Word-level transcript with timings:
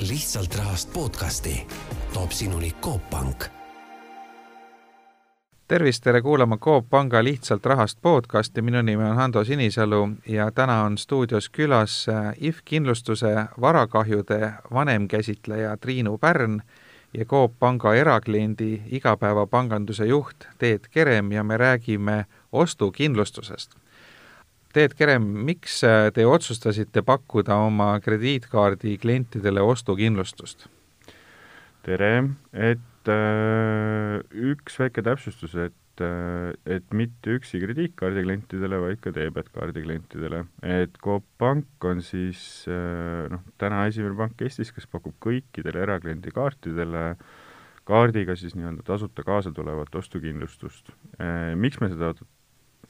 lihtsalt 0.00 0.54
rahast 0.54 0.92
podcasti. 0.92 1.66
toob 2.12 2.30
sinuni 2.30 2.72
Coop 2.82 3.10
Pank. 3.10 3.44
tervist, 5.68 6.04
tere 6.04 6.22
kuulama 6.22 6.56
Coop 6.56 6.90
Panga 6.90 7.24
Lihtsalt 7.24 7.66
rahast 7.66 7.98
podcasti, 8.02 8.62
minu 8.62 8.82
nimi 8.82 9.04
on 9.04 9.16
Hando 9.16 9.44
Sinisalu 9.44 10.08
ja 10.28 10.50
täna 10.50 10.82
on 10.82 10.98
stuudios 10.98 11.48
külas 11.48 12.08
äh, 12.08 12.34
IF 12.40 12.58
kindlustuse 12.64 13.44
varakahjude 13.60 14.52
vanemkäsitleja 14.72 15.76
Triinu 15.76 16.18
Pärn 16.18 16.62
ja 17.14 17.24
Coop 17.24 17.52
Panga 17.58 17.94
erakliendi 17.94 18.82
igapäevapanganduse 18.86 20.06
juht 20.06 20.36
Teet 20.58 20.88
Kerem 20.88 21.32
ja 21.32 21.44
me 21.44 21.56
räägime 21.56 22.24
ostukindlustusest 22.52 23.70
Teet 24.76 24.92
Kerem, 24.98 25.24
miks 25.48 25.80
äh, 25.86 26.10
te 26.12 26.26
otsustasite 26.28 27.00
pakkuda 27.06 27.56
oma 27.68 27.94
krediitkaardi 28.04 28.98
klientidele 29.00 29.62
ostukindlustust? 29.64 30.68
tere, 31.88 32.12
et 32.52 33.08
äh, 33.08 34.18
üks 34.52 34.76
väike 34.80 35.04
täpsustus, 35.06 35.54
et 35.56 36.02
äh, 36.04 36.52
et 36.68 36.84
mitte 36.92 37.38
üksi 37.38 37.60
krediitkaardi 37.62 38.24
klientidele, 38.26 38.80
vaid 38.82 39.00
ka 39.04 39.12
debetkaardi 39.14 39.84
klientidele. 39.86 40.44
et 40.62 40.98
Coop 41.04 41.24
Pank 41.40 41.88
on 41.88 42.02
siis 42.04 42.66
äh, 42.68 43.28
noh, 43.32 43.44
täna 43.60 43.86
esimene 43.88 44.18
pank 44.18 44.42
Eestis, 44.44 44.72
kes 44.74 44.88
pakub 44.90 45.16
kõikidele 45.24 45.86
erakliendi 45.86 46.34
kaartidele 46.34 47.14
kaardiga 47.88 48.36
siis 48.36 48.52
nii-öelda 48.58 48.84
tasuta 48.84 49.24
kaasa 49.24 49.54
tulevat 49.56 49.94
ostukindlustust 49.96 50.92
äh,. 51.16 51.54
Miks 51.56 51.80
me 51.80 51.88
seda 51.94 52.12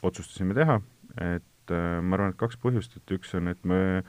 otsustasime 0.02 0.58
teha, 0.58 0.80
et 1.22 1.46
et 1.68 1.76
äh, 1.76 2.00
ma 2.00 2.16
arvan, 2.16 2.32
et 2.32 2.40
kaks 2.40 2.58
põhjust, 2.62 2.96
et 2.96 3.14
üks 3.18 3.34
on, 3.36 3.48
et 3.52 3.60
me 3.68 4.02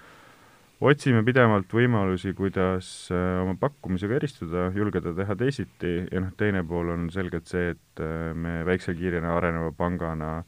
otsime 0.79 1.21
pidevalt 1.27 1.71
võimalusi, 1.75 2.31
kuidas 2.37 3.09
äh, 3.11 3.41
oma 3.43 3.57
pakkumisega 3.59 4.15
eristuda, 4.15 4.69
julgeda 4.75 5.13
teha 5.15 5.35
teisiti 5.39 5.95
ja 6.07 6.23
noh, 6.23 6.31
teine 6.39 6.63
pool 6.67 6.93
on 6.95 7.09
selgelt 7.11 7.51
see, 7.51 7.73
et 7.75 8.03
äh, 8.03 8.31
me 8.33 8.61
väikse 8.67 8.95
kiirena 8.95 9.35
areneva 9.35 9.73
pangana 9.75 10.39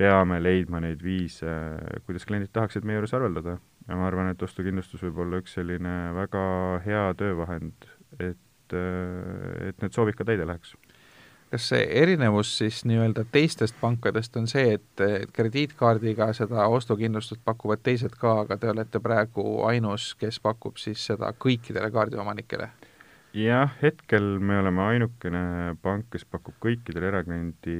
peame 0.00 0.40
leidma 0.40 0.80
neid 0.80 1.02
viise, 1.04 1.52
kuidas 2.06 2.24
kliendid 2.26 2.50
tahaksid 2.54 2.86
meie 2.88 2.96
juures 2.96 3.12
arveldada. 3.14 3.58
ja 3.88 3.98
ma 3.98 4.06
arvan, 4.08 4.30
et 4.32 4.42
ostukindlustus 4.42 5.02
võib 5.04 5.20
olla 5.26 5.42
üks 5.42 5.58
selline 5.58 6.14
väga 6.16 6.46
hea 6.86 7.04
töövahend, 7.18 7.88
et, 8.18 8.72
et 8.72 9.84
need 9.84 9.92
soovid 9.92 10.16
ka 10.16 10.24
täide 10.24 10.48
läheks 10.48 10.72
kas 11.52 11.66
see 11.68 11.82
erinevus 12.00 12.50
siis 12.58 12.78
nii-öelda 12.88 13.26
teistest 13.32 13.76
pankadest 13.80 14.36
on 14.40 14.46
see, 14.48 14.78
et 14.78 15.32
krediitkaardiga 15.36 16.30
seda 16.36 16.64
ostukindlustust 16.72 17.42
pakuvad 17.44 17.82
teised 17.84 18.14
ka, 18.20 18.38
aga 18.46 18.56
te 18.56 18.70
olete 18.72 19.00
praegu 19.04 19.44
ainus, 19.68 20.14
kes 20.16 20.40
pakub 20.40 20.80
siis 20.80 21.04
seda 21.10 21.28
kõikidele 21.46 21.92
kaardiomanikele? 21.92 22.70
jah, 23.36 23.72
hetkel 23.82 24.38
me 24.40 24.58
oleme 24.60 24.86
ainukene 24.94 25.42
pank, 25.84 26.08
kes 26.12 26.24
pakub 26.28 26.56
kõikidele 26.60 27.10
erakliendi 27.12 27.76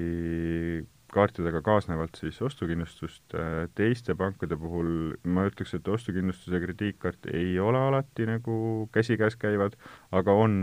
kaartidega 1.12 1.60
kaasnevalt 1.64 2.16
siis 2.16 2.38
ostukindlustust, 2.44 3.36
teiste 3.76 4.16
pankade 4.16 4.56
puhul 4.56 5.12
ma 5.28 5.44
ütleks, 5.48 5.74
et 5.76 5.88
ostukindlustus 5.88 6.52
ja 6.52 6.60
krediitkaart 6.60 7.28
ei 7.32 7.56
ole 7.60 7.80
alati 7.88 8.28
nagu 8.28 8.56
käsikäes 8.92 9.36
käivad, 9.40 9.76
aga 10.12 10.36
on, 10.44 10.54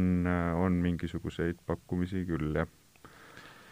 on 0.58 0.78
mingisuguseid 0.86 1.62
pakkumisi 1.70 2.26
küll, 2.30 2.54
jah 2.58 2.70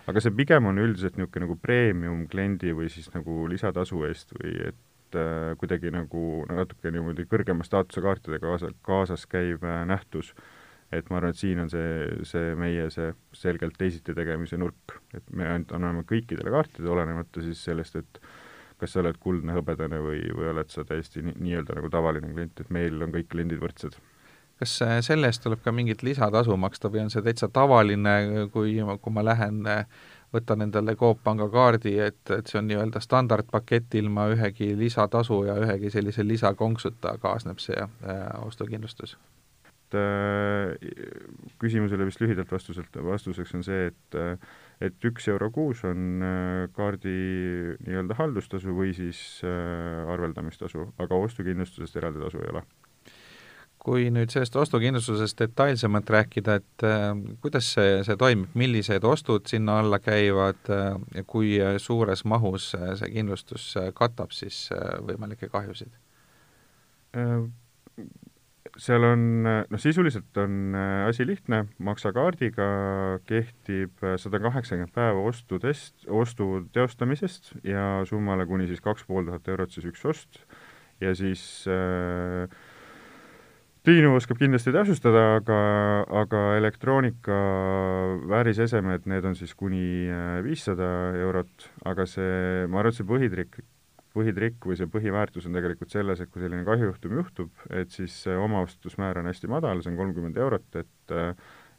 aga 0.07 0.23
see 0.23 0.35
pigem 0.35 0.69
on 0.69 0.79
üldiselt 0.81 1.17
niisugune 1.17 1.45
nagu 1.45 1.57
premium-kliendi 1.61 2.73
või 2.75 2.91
siis 2.91 3.09
nagu 3.15 3.45
lisatasu 3.51 4.03
eest 4.07 4.31
või 4.37 4.53
et 4.69 5.17
äh, 5.19 5.51
kuidagi 5.59 5.91
nagu 5.93 6.23
natuke 6.51 6.91
niimoodi 6.93 7.27
kõrgema 7.29 7.67
staatuse 7.67 8.03
kaartidega 8.05 8.45
kaasa, 8.45 8.71
kaasas 8.87 9.27
käiv 9.29 9.65
äh, 9.67 9.83
nähtus. 9.89 10.33
et 10.91 11.09
ma 11.11 11.17
arvan, 11.17 11.33
et 11.35 11.35
siin 11.35 11.59
on 11.59 11.69
see, 11.69 12.07
see 12.23 12.53
meie 12.55 12.85
see 12.95 13.09
selgelt 13.35 13.75
teisiti 13.75 14.13
tegemise 14.15 14.55
nurk, 14.57 14.93
et 15.13 15.25
me 15.35 15.49
anname 15.51 16.05
kõikidele 16.07 16.53
kaartidele, 16.53 16.93
olenemata 16.93 17.43
siis 17.43 17.59
sellest, 17.59 17.97
et 17.99 18.21
kas 18.79 18.93
sa 18.93 19.01
oled 19.01 19.17
kuldne, 19.19 19.51
hõbedane 19.57 19.99
või, 19.99 20.21
või 20.31 20.47
oled 20.53 20.71
sa 20.71 20.85
täiesti 20.87 21.25
nii-öelda 21.25 21.73
nii 21.75 21.81
nagu 21.81 21.91
tavaline 21.91 22.31
klient, 22.31 22.61
et 22.63 22.71
meil 22.71 23.03
on 23.03 23.11
kõik 23.11 23.27
kliendid 23.33 23.59
võrdsed 23.59 23.99
kas 24.59 24.77
selle 25.05 25.29
eest 25.29 25.43
tuleb 25.43 25.63
ka 25.63 25.71
mingit 25.71 26.03
lisatasu 26.03 26.57
maksta 26.57 26.91
või 26.93 27.05
on 27.05 27.11
see 27.13 27.21
täitsa 27.25 27.49
tavaline, 27.53 28.47
kui, 28.53 28.77
kui 29.01 29.13
ma 29.13 29.25
lähen 29.25 29.63
võtan 30.33 30.65
endale 30.65 30.95
Coop 30.99 31.23
Panga 31.23 31.47
kaardi, 31.49 31.95
et, 32.03 32.21
et 32.33 32.51
see 32.51 32.59
on 32.59 32.67
nii-öelda 32.67 33.01
standardpakett 33.03 33.95
ilma 33.99 34.27
ühegi 34.33 34.73
lisatasu 34.79 35.43
ja 35.47 35.57
ühegi 35.63 35.91
sellise 35.93 36.25
lisakonksuta 36.27 37.17
kaasneb 37.23 37.63
see 37.63 37.79
äh, 37.79 38.23
ostukindlustus? 38.45 39.17
et 39.87 39.95
äh, 39.95 40.75
küsimusele 41.61 42.03
vist 42.09 42.19
lühidalt 42.19 42.51
vastuselt, 42.51 42.91
vastuseks 42.91 43.53
on 43.55 43.63
see, 43.63 43.87
et 43.91 44.17
äh, 44.19 44.35
et 44.83 45.05
üks 45.09 45.25
euro 45.31 45.47
kuus 45.49 45.79
on 45.87 46.21
äh, 46.21 46.65
kaardi 46.75 47.13
nii-öelda 47.87 48.17
haldustasu 48.19 48.75
või 48.75 48.91
siis 48.93 49.41
arveldamistasu, 49.47 50.91
aga 50.99 51.23
ostukindlustusest 51.29 51.95
eraldi 51.97 52.21
tasu 52.25 52.43
ei 52.43 52.51
ole 52.51 52.65
kui 53.87 54.09
nüüd 54.11 54.33
sellest 54.33 54.55
ostukindlustusest 54.59 55.39
detailsemalt 55.39 56.09
rääkida, 56.11 56.57
et 56.59 56.83
äh, 56.83 57.05
kuidas 57.43 57.69
see, 57.77 58.01
see 58.03 58.19
toimib, 58.19 58.51
millised 58.59 59.07
ostud 59.07 59.47
sinna 59.47 59.79
alla 59.83 60.01
käivad 60.03 60.67
äh, 60.73 60.97
ja 61.15 61.23
kui 61.27 61.55
suures 61.79 62.25
mahus 62.27 62.73
äh, 62.75 62.91
see 62.99 63.13
kindlustus 63.15 63.69
äh, 63.79 63.93
katab 63.95 64.35
siis 64.35 64.65
äh, 64.75 64.97
võimalikke 65.07 65.47
kahjusid? 65.53 65.95
Äh, 67.15 67.47
seal 68.77 69.07
on, 69.07 69.25
noh 69.47 69.79
sisuliselt 69.81 70.35
on 70.43 70.75
äh, 70.75 71.07
asi 71.07 71.23
lihtne, 71.29 71.63
maksa 71.79 72.11
kaardiga, 72.15 72.67
kehtib 73.29 74.03
sada 74.19 74.43
kaheksakümmend 74.43 74.91
päeva 74.95 75.23
ostudest, 75.31 76.03
ostu 76.11 76.65
teostamisest 76.75 77.55
ja 77.63 78.03
summale 78.09 78.49
kuni 78.51 78.67
siis 78.67 78.83
kaks 78.83 79.07
pool 79.07 79.31
tuhat 79.31 79.47
eurot 79.47 79.71
siis 79.71 79.87
üks 79.93 80.03
ost 80.11 80.43
ja 80.99 81.15
siis 81.15 81.63
äh, 81.71 82.51
Triinu 83.87 84.09
oskab 84.17 84.35
kindlasti 84.41 84.73
täpsustada, 84.75 85.21
aga, 85.37 85.57
aga 86.19 86.39
elektroonika 86.57 87.37
väärisesemed, 88.27 89.05
need 89.07 89.27
on 89.29 89.37
siis 89.39 89.53
kuni 89.55 90.09
äh, 90.11 90.41
viissada 90.43 90.89
eurot, 91.15 91.69
aga 91.87 92.03
see, 92.03 92.65
ma 92.67 92.81
arvan, 92.81 92.91
et 92.91 92.97
see 92.97 93.07
põhitrikk, 93.07 93.61
põhitrikk 94.11 94.67
või 94.67 94.75
see 94.75 94.91
põhiväärtus 94.91 95.47
on 95.47 95.55
tegelikult 95.55 95.95
selles, 95.95 96.19
et 96.19 96.33
kui 96.33 96.43
selline 96.43 96.67
kahjujuhtum 96.67 97.15
juhtub, 97.21 97.63
et 97.71 97.95
siis 97.95 98.19
omaostutusmäär 98.33 99.21
on 99.21 99.31
hästi 99.31 99.47
madal, 99.55 99.79
see 99.79 99.93
on 99.93 100.01
kolmkümmend 100.01 100.43
eurot, 100.43 100.67
et 100.83 101.15
äh, 101.15 101.31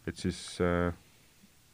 et 0.08 0.16
siis 0.16 0.40
äh, 0.64 0.88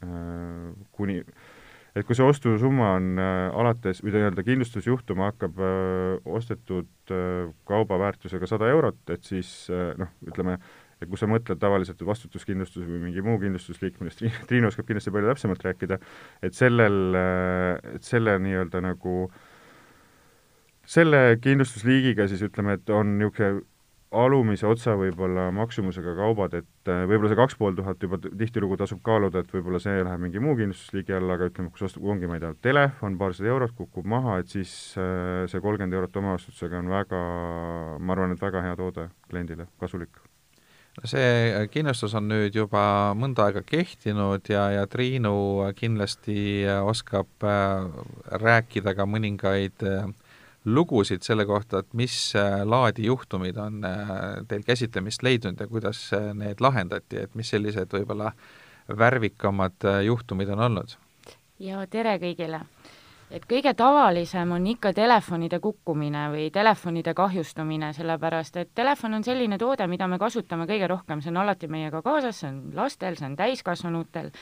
äh 0.03 0.73
kuni 0.99 1.21
äh, 1.23 1.54
et 1.95 2.03
kui 2.03 2.15
see 2.17 2.25
ostusumma 2.27 2.89
on 2.97 3.19
äh, 3.21 3.55
alates, 3.55 4.01
või 4.03 4.13
nii-öelda 4.17 4.43
kindlustusjuhtum 4.45 5.21
hakkab 5.23 5.61
äh, 5.63 6.33
ostetud 6.37 7.13
äh, 7.13 7.45
kauba 7.67 7.99
väärtusega 8.01 8.49
sada 8.51 8.67
eurot, 8.71 8.99
et 9.15 9.23
siis 9.27 9.51
noh, 9.71 10.11
ütleme, 10.27 10.57
et 10.99 11.07
kui 11.07 11.19
sa 11.19 11.29
mõtled 11.31 11.59
tavaliselt 11.61 12.03
vastutuskindlustus 12.07 12.83
või 12.87 12.99
mingi 13.07 13.23
muu 13.23 13.39
kindlustusliik, 13.39 13.99
millest 14.01 14.23
Triinu 14.49 14.71
oskab 14.71 14.89
kindlasti 14.89 15.13
palju 15.15 15.31
täpsemalt 15.31 15.63
rääkida, 15.69 15.99
et 16.43 16.57
sellel, 16.57 17.19
et 17.95 18.07
selle 18.07 18.35
nii-öelda 18.43 18.83
nagu 18.83 19.15
selle 20.85 21.21
kindlustusliigiga 21.41 22.27
siis 22.29 22.43
ütleme, 22.45 22.75
et 22.77 22.91
on 22.93 23.15
niisugune 23.19 23.63
alumise 24.21 24.67
otsa 24.67 24.95
võib-olla 24.99 25.47
maksumusega 25.55 26.15
kaubad, 26.17 26.55
et 26.57 26.91
äh, 26.91 27.03
võib-olla 27.09 27.31
see 27.31 27.39
kaks 27.39 27.57
pool 27.59 27.77
tuhat 27.77 28.03
juba 28.03 28.19
tihtilugu 28.25 28.77
tasub 28.79 29.01
kaaluda, 29.05 29.43
et 29.43 29.51
võib-olla 29.53 29.81
see 29.83 30.03
läheb 30.03 30.21
mingi 30.23 30.43
muu 30.43 30.55
kindlustusliigi 30.59 31.17
alla, 31.17 31.39
aga 31.39 31.49
ütleme, 31.51 31.71
kus 31.73 31.87
ostub, 31.89 32.05
ongi, 32.11 32.29
ma 32.29 32.39
ei 32.39 32.45
tea, 32.45 32.53
telefon, 32.69 33.17
paarsada 33.21 33.51
eurot 33.53 33.75
kukub 33.77 34.07
maha, 34.09 34.39
et 34.43 34.53
siis 34.53 34.71
äh, 35.01 35.43
see 35.51 35.63
kolmkümmend 35.63 35.97
eurot 35.97 36.21
omaostutusega 36.23 36.79
on 36.83 36.93
väga, 36.93 37.25
ma 37.99 38.15
arvan, 38.15 38.37
et 38.37 38.47
väga 38.47 38.63
hea 38.65 38.79
toode 38.79 39.09
kliendile, 39.29 39.69
kasulik. 39.81 40.23
See 41.03 41.67
kindlustus 41.73 42.13
on 42.15 42.29
nüüd 42.31 42.55
juba 42.55 43.11
mõnda 43.19 43.49
aega 43.49 43.65
kehtinud 43.67 44.47
ja, 44.47 44.69
ja 44.71 44.85
Triinu 44.87 45.67
kindlasti 45.75 46.63
oskab 46.87 47.43
äh, 47.43 47.89
rääkida 48.39 48.95
ka 48.95 49.03
mõningaid 49.03 49.83
äh, 49.83 50.05
lugusid 50.65 51.21
selle 51.21 51.45
kohta, 51.45 51.79
et 51.79 51.93
mis 51.93 52.17
äh, 52.35 52.61
laadi 52.65 53.05
juhtumid 53.05 53.57
on 53.57 53.83
äh, 53.85 54.09
teil 54.47 54.63
käsitlemist 54.65 55.23
leidnud 55.23 55.59
ja 55.59 55.67
kuidas 55.67 56.07
äh, 56.13 56.31
need 56.33 56.61
lahendati, 56.61 57.21
et 57.25 57.35
mis 57.35 57.49
sellised 57.49 57.93
võib-olla 57.93 58.31
värvikamad 58.97 59.87
juhtumid 60.05 60.49
on 60.53 60.67
olnud? 60.69 60.97
ja 61.59 61.85
tere 61.87 62.17
kõigile! 62.21 62.61
et 63.31 63.45
kõige 63.49 63.73
tavalisem 63.77 64.51
on 64.51 64.67
ikka 64.67 64.93
telefonide 64.93 65.59
kukkumine 65.59 66.27
või 66.33 66.49
telefonide 66.53 67.13
kahjustumine, 67.13 67.93
sellepärast 67.93 68.57
et 68.61 68.73
telefon 68.75 69.19
on 69.19 69.23
selline 69.23 69.57
toode, 69.61 69.87
mida 69.87 70.07
me 70.07 70.19
kasutame 70.21 70.65
kõige 70.69 70.89
rohkem, 70.89 71.21
see 71.21 71.33
on 71.33 71.43
alati 71.43 71.69
meiega 71.69 72.01
kaasas, 72.05 72.41
see 72.41 72.49
on 72.49 72.61
lastel, 72.77 73.17
see 73.17 73.29
on 73.29 73.37
täiskasvanutel 73.37 74.33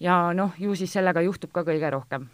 ja 0.00 0.18
noh, 0.34 0.54
ju 0.58 0.74
siis 0.78 0.92
sellega 0.98 1.22
juhtub 1.26 1.54
ka 1.54 1.66
kõige 1.66 1.90
rohkem 1.94 2.28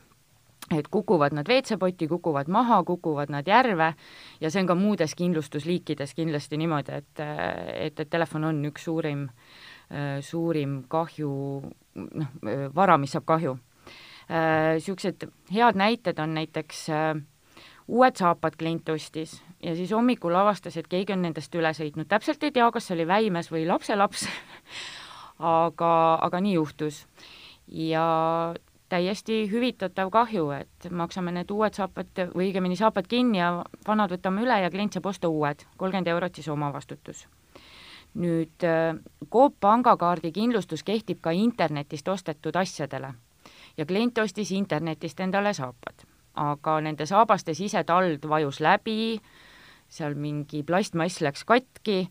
et 0.72 0.88
kukuvad 0.88 1.34
nad 1.36 1.48
WC-potti, 1.48 2.08
kukuvad 2.08 2.48
maha, 2.48 2.82
kukuvad 2.84 3.32
nad 3.32 3.48
järve 3.48 3.92
ja 4.40 4.50
see 4.50 4.62
on 4.62 4.70
ka 4.70 4.76
muudes 4.78 5.14
kindlustusliikides 5.18 6.14
kindlasti 6.16 6.56
niimoodi, 6.60 7.02
et, 7.02 7.20
et, 7.20 8.00
et 8.00 8.10
telefon 8.10 8.48
on 8.48 8.62
üks 8.70 8.86
suurim, 8.88 9.26
suurim 10.24 10.78
kahju, 10.88 11.30
noh, 12.00 12.32
vara, 12.74 12.96
mis 12.98 13.12
saab 13.12 13.28
kahju. 13.28 13.58
Niisugused 14.24 15.26
head 15.52 15.76
näited 15.76 16.18
on 16.22 16.32
näiteks 16.38 16.86
uued 17.92 18.16
saapad 18.16 18.56
klient 18.56 18.88
ostis 18.88 19.42
ja 19.62 19.74
siis 19.76 19.92
hommikul 19.92 20.34
avastas, 20.34 20.76
et 20.80 20.88
keegi 20.88 21.12
on 21.12 21.24
nendest 21.26 21.54
üle 21.54 21.72
sõitnud, 21.76 22.08
täpselt 22.08 22.42
ei 22.44 22.54
tea, 22.56 22.70
kas 22.72 22.88
see 22.88 22.96
oli 22.96 23.08
väimes 23.08 23.50
või 23.52 23.66
lapselaps 23.68 24.24
aga, 25.54 25.92
aga 26.24 26.40
nii 26.40 26.54
juhtus. 26.56 27.04
ja 27.68 28.06
täiesti 28.94 29.44
hüvitatav 29.50 30.10
kahju, 30.14 30.48
et 30.54 30.88
maksame 30.90 31.32
need 31.34 31.50
uued 31.50 31.74
saapad 31.74 32.24
või 32.34 32.48
õigemini 32.48 32.78
saapad 32.78 33.08
kinni 33.10 33.40
ja 33.40 33.50
vanad 33.86 34.12
võtame 34.14 34.44
üle 34.46 34.60
ja 34.62 34.70
klient 34.70 34.94
saab 34.94 35.08
osta 35.10 35.30
uued, 35.30 35.64
kolmkümmend 35.80 36.10
eurot 36.14 36.38
siis 36.38 36.48
omavastutus. 36.52 37.26
nüüd 38.14 38.62
Coop 39.32 39.54
pangakaardi 39.60 40.30
kindlustus 40.32 40.84
kehtib 40.86 41.18
ka 41.20 41.32
internetist 41.34 42.08
ostetud 42.08 42.56
asjadele 42.56 43.10
ja 43.76 43.86
klient 43.86 44.18
ostis 44.18 44.52
internetist 44.54 45.20
endale 45.20 45.54
saapad, 45.54 46.06
aga 46.34 46.80
nende 46.80 47.06
saabaste 47.06 47.54
sisetald 47.54 48.28
vajus 48.28 48.60
läbi, 48.60 49.18
seal 49.88 50.14
mingi 50.14 50.62
plastmass 50.62 51.20
läks 51.20 51.44
katki 51.44 52.04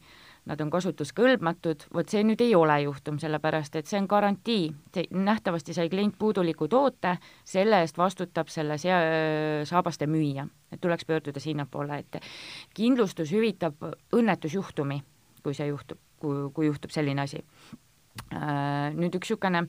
nad 0.50 0.62
on 0.62 0.72
kasutuskõlbmatud, 0.74 1.86
vot 1.96 2.12
see 2.12 2.24
nüüd 2.28 2.42
ei 2.44 2.52
ole 2.56 2.76
juhtum, 2.84 3.18
sellepärast 3.22 3.78
et 3.80 3.88
see 3.88 4.02
on 4.02 4.10
garantii, 4.12 4.68
nähtavasti 5.16 5.76
sai 5.76 5.90
klient 5.92 6.18
puuduliku 6.20 6.68
toote, 6.72 7.16
selle 7.48 7.80
eest 7.84 7.98
vastutab 7.98 8.52
selle 8.52 8.78
sea-, 8.82 9.64
saabaste 9.70 10.08
müüja, 10.08 10.48
et 10.72 10.82
tuleks 10.84 11.08
pöörduda 11.08 11.40
sinnapoole, 11.44 12.02
et 12.04 12.20
kindlustus 12.76 13.32
hüvitab 13.32 13.88
õnnetusjuhtumi, 14.14 15.00
kui 15.44 15.56
see 15.56 15.70
juhtub, 15.72 16.02
kui, 16.20 16.50
kui 16.54 16.68
juhtub 16.68 16.92
selline 16.92 17.24
asi. 17.24 17.40
Äh, 18.36 18.92
nüüd 18.98 19.16
üks 19.16 19.32
niisugune 19.32 19.68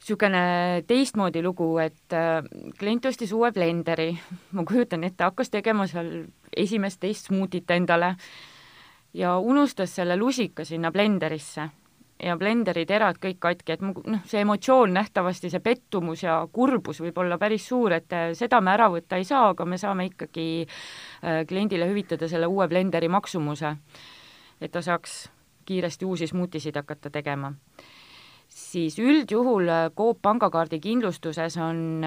niisugune 0.00 0.44
teistmoodi 0.88 1.42
lugu, 1.44 1.74
et 1.82 2.14
äh, 2.16 2.38
klient 2.78 3.10
ostis 3.10 3.34
uue 3.36 3.50
blenderi, 3.52 4.14
ma 4.56 4.64
kujutan 4.64 5.04
ette, 5.04 5.26
hakkas 5.26 5.50
tegema 5.52 5.84
seal 5.90 6.22
esimest-teist 6.56 7.28
smuutit 7.28 7.70
endale 7.74 8.14
ja 9.14 9.38
unustas 9.38 9.94
selle 9.94 10.16
lusika 10.16 10.64
sinna 10.64 10.90
blenderisse 10.92 11.70
ja 12.22 12.36
blenderi 12.36 12.84
terad 12.86 13.18
kõik 13.20 13.38
katki, 13.40 13.74
et 13.74 13.82
noh, 13.82 14.20
see 14.28 14.42
emotsioon 14.44 14.92
nähtavasti, 14.94 15.50
see 15.52 15.62
pettumus 15.64 16.24
ja 16.24 16.36
kurbus 16.52 17.00
võib 17.00 17.18
olla 17.22 17.38
päris 17.40 17.66
suur, 17.70 17.94
et 17.96 18.12
äh, 18.12 18.30
seda 18.38 18.60
me 18.60 18.74
ära 18.74 18.90
võtta 18.92 19.20
ei 19.20 19.24
saa, 19.24 19.50
aga 19.54 19.64
me 19.64 19.78
saame 19.80 20.10
ikkagi 20.10 20.46
äh, 20.66 21.42
kliendile 21.48 21.88
hüvitada 21.88 22.28
selle 22.28 22.50
uue 22.50 22.68
blenderi 22.68 23.08
maksumuse, 23.08 23.74
et 24.60 24.72
ta 24.72 24.82
saaks 24.84 25.22
kiiresti 25.68 26.04
uusi 26.04 26.28
smuutisid 26.30 26.76
hakata 26.76 27.10
tegema. 27.10 27.52
siis 28.48 28.98
üldjuhul 28.98 29.68
äh, 29.68 29.90
Coop 29.96 30.22
pangakaardi 30.22 30.80
kindlustuses 30.80 31.56
on 31.56 32.04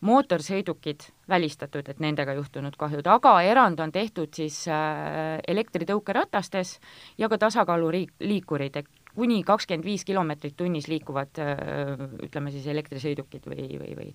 mootorsõidukid 0.00 1.08
välistatud, 1.28 1.88
et 1.88 2.00
nendega 2.00 2.34
juhtunud 2.38 2.76
kahjud, 2.78 3.06
aga 3.06 3.34
erand 3.44 3.80
on 3.84 3.92
tehtud 3.92 4.32
siis 4.34 4.62
äh, 4.72 5.38
elektritõukeratastes 5.48 6.78
ja 7.18 7.28
ka 7.28 7.38
tasakaaluliikurid, 7.44 8.76
et 8.80 8.88
kuni 9.18 9.42
kakskümmend 9.44 9.84
viis 9.86 10.04
kilomeetrit 10.08 10.56
tunnis 10.56 10.88
liikuvad 10.88 11.40
äh, 11.42 12.04
ütleme 12.24 12.52
siis 12.54 12.66
elektrisõidukid 12.72 13.48
või, 13.50 13.66
või, 13.80 13.96
või 13.98 14.12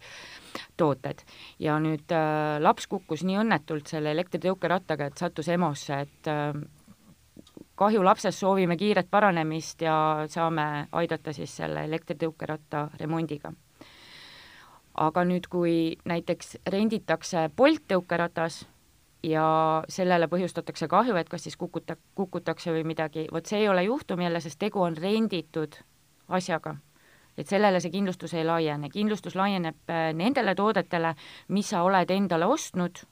tooted. 0.77 1.25
ja 1.59 1.79
nüüd 1.83 2.13
äh, 2.13 2.61
laps 2.63 2.87
kukkus 2.87 3.25
nii 3.27 3.41
õnnetult 3.43 3.91
selle 3.93 4.13
elektritõukerattaga, 4.15 5.11
et 5.11 5.21
sattus 5.21 5.51
EMO-sse, 5.53 5.99
et 6.07 6.31
kahju 7.75 8.03
lapsest, 8.05 8.39
soovime 8.39 8.77
kiiret 8.77 9.09
paranemist 9.11 9.81
ja 9.81 10.25
saame 10.29 10.87
aidata 10.91 11.33
siis 11.33 11.55
selle 11.61 11.85
elektritõukeratta 11.89 12.87
remondiga 13.01 13.53
aga 14.93 15.23
nüüd, 15.25 15.47
kui 15.49 15.97
näiteks 16.05 16.57
renditakse 16.69 17.49
Bolt 17.57 17.87
tõukeratas 17.89 18.63
ja 19.23 19.45
sellele 19.89 20.27
põhjustatakse 20.27 20.87
kahju, 20.91 21.15
et 21.15 21.29
kas 21.29 21.47
siis 21.47 21.57
kukuta-, 21.57 21.97
kukutakse 22.15 22.73
või 22.75 22.83
midagi, 22.93 23.27
vot 23.31 23.45
see 23.47 23.63
ei 23.63 23.69
ole 23.71 23.85
juhtum 23.87 24.21
jälle, 24.21 24.41
sest 24.43 24.59
tegu 24.59 24.81
on 24.83 24.97
renditud 24.97 25.79
asjaga. 26.27 26.75
et 27.37 27.47
sellele 27.49 27.79
see 27.81 27.89
kindlustus 27.89 28.33
ei 28.33 28.43
laiene, 28.45 28.89
kindlustus 28.89 29.35
laieneb 29.35 29.89
äh, 29.89 30.11
nendele 30.13 30.55
toodetele, 30.55 31.15
mis 31.47 31.69
sa 31.69 31.81
oled 31.83 32.11
endale 32.11 32.45
ostnud 32.45 33.05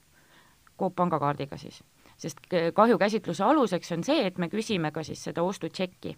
Coop 0.80 0.96
pangakaardiga 0.96 1.58
siis. 1.58 1.84
sest 2.18 2.38
kahjukäsitluse 2.74 3.44
aluseks 3.44 3.92
on 3.92 4.04
see, 4.04 4.26
et 4.28 4.38
me 4.38 4.50
küsime 4.50 4.92
ka 4.92 5.04
siis 5.04 5.24
seda 5.24 5.44
ostutšekki. 5.44 6.18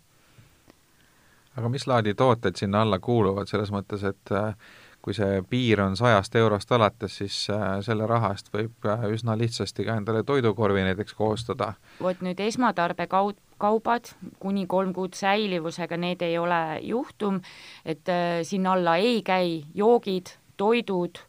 aga 1.58 1.70
mis 1.70 1.88
laadi 1.88 2.14
tooted 2.14 2.56
sinna 2.56 2.82
alla 2.82 3.00
kuuluvad, 3.00 3.48
selles 3.48 3.72
mõttes, 3.72 4.04
et 4.04 4.32
äh, 4.32 4.56
kui 5.04 5.16
see 5.16 5.42
piir 5.50 5.82
on 5.84 5.98
sajast 6.00 6.36
eurost 6.40 6.72
alates, 6.72 7.18
siis 7.20 7.38
äh, 7.52 7.80
selle 7.84 8.08
raha 8.08 8.32
eest 8.34 8.48
võib 8.54 8.88
äh, 8.88 9.04
üsna 9.12 9.36
lihtsasti 9.40 9.84
ka 9.88 9.98
endale 10.00 10.24
toidukorvi 10.24 10.86
näiteks 10.88 11.18
koostada. 11.18 11.74
vot 12.02 12.24
nüüd 12.24 12.40
esmatarbekaud-, 12.40 13.42
kaubad 13.60 14.14
kuni 14.40 14.66
kolm 14.68 14.94
kuud 14.96 15.18
säilivusega, 15.20 16.00
need 16.00 16.24
ei 16.24 16.38
ole 16.40 16.80
juhtum, 16.88 17.42
et 17.86 18.08
äh, 18.10 18.40
sinna 18.48 18.78
alla 18.78 18.96
ei 18.98 19.22
käi 19.28 19.62
joogid, 19.76 20.38
toidud 20.58 21.20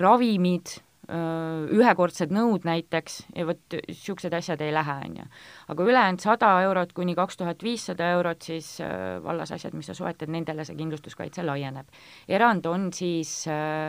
ravimid 0.00 0.70
ühekordsed 1.04 2.32
nõud 2.32 2.64
näiteks 2.64 3.18
ja 3.36 3.44
vot 3.48 3.76
niisugused 3.76 4.32
asjad 4.32 4.62
ei 4.64 4.72
lähe, 4.72 4.94
on 5.04 5.16
ju. 5.18 5.24
aga 5.68 5.84
ülejäänud 5.84 6.22
sada 6.24 6.50
eurot 6.64 6.92
kuni 6.96 7.14
kaks 7.14 7.36
tuhat 7.36 7.62
viissada 7.62 8.10
eurot, 8.16 8.42
siis 8.42 8.78
vallas 9.24 9.52
asjad, 9.52 9.74
mis 9.76 9.90
sa 9.90 9.94
soetad, 9.94 10.32
nendele 10.32 10.64
see 10.64 10.76
kindlustuskaitse 10.76 11.44
laieneb. 11.44 11.88
erand 12.28 12.66
on 12.66 12.92
siis 12.92 13.46
äh, 13.48 13.88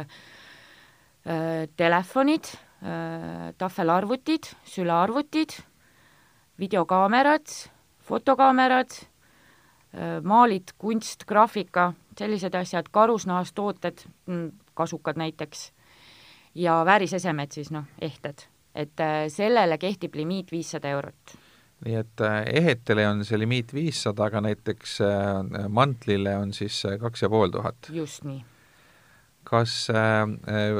äh, 1.25 1.67
telefonid 1.77 2.51
äh,, 2.83 3.53
tahvelarvutid, 3.57 4.51
sülearvutid, 4.65 5.59
videokaamerad, 6.59 7.47
fotokaamerad 7.99 8.91
maalid, 10.23 10.73
kunst, 10.77 11.23
graafika, 11.23 11.93
sellised 12.19 12.55
asjad, 12.55 12.89
karusnahast 12.91 13.55
tooted, 13.55 14.01
mm, 14.27 14.51
kasukad 14.75 15.15
näiteks 15.15 15.69
ja 16.55 16.79
väärisesemed 16.85 17.51
siis 17.51 17.71
noh, 17.71 17.85
ehted. 18.01 18.47
et 18.75 18.99
äh, 18.99 19.27
sellele 19.31 19.77
kehtib 19.77 20.15
limiit 20.15 20.51
viissada 20.51 20.89
eurot. 20.89 21.37
nii 21.85 21.95
et 21.99 22.21
äh, 22.23 22.41
ehetele 22.63 23.07
on 23.07 23.23
see 23.25 23.39
limiit 23.39 23.73
viissada, 23.73 24.29
aga 24.29 24.41
näiteks 24.41 24.99
äh, 25.03 25.69
mantlile 25.69 26.37
on 26.37 26.53
siis 26.53 26.83
kaks 26.99 27.21
ja 27.21 27.29
pool 27.29 27.51
tuhat? 27.51 27.91
just 27.91 28.23
nii 28.23 28.43
kas 29.45 29.91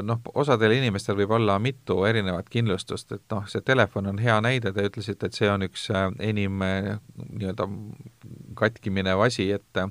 noh, 0.01 0.21
osadel 0.41 0.71
inimestel 0.73 1.13
võib 1.19 1.35
olla 1.38 1.59
mitu 1.61 2.00
erinevat 2.09 2.47
kindlustust, 2.50 3.11
et 3.13 3.21
noh, 3.29 3.43
see 3.45 3.61
telefon 3.61 4.09
on 4.09 4.17
hea 4.17 4.39
näide, 4.41 4.71
te 4.73 4.88
ütlesite, 4.89 5.29
et 5.29 5.38
see 5.38 5.51
on 5.51 5.61
üks 5.67 5.83
enim 6.17 6.63
nii-öelda 6.63 7.67
katki 8.57 8.89
minev 8.89 9.21
asi, 9.21 9.51
et 9.53 9.83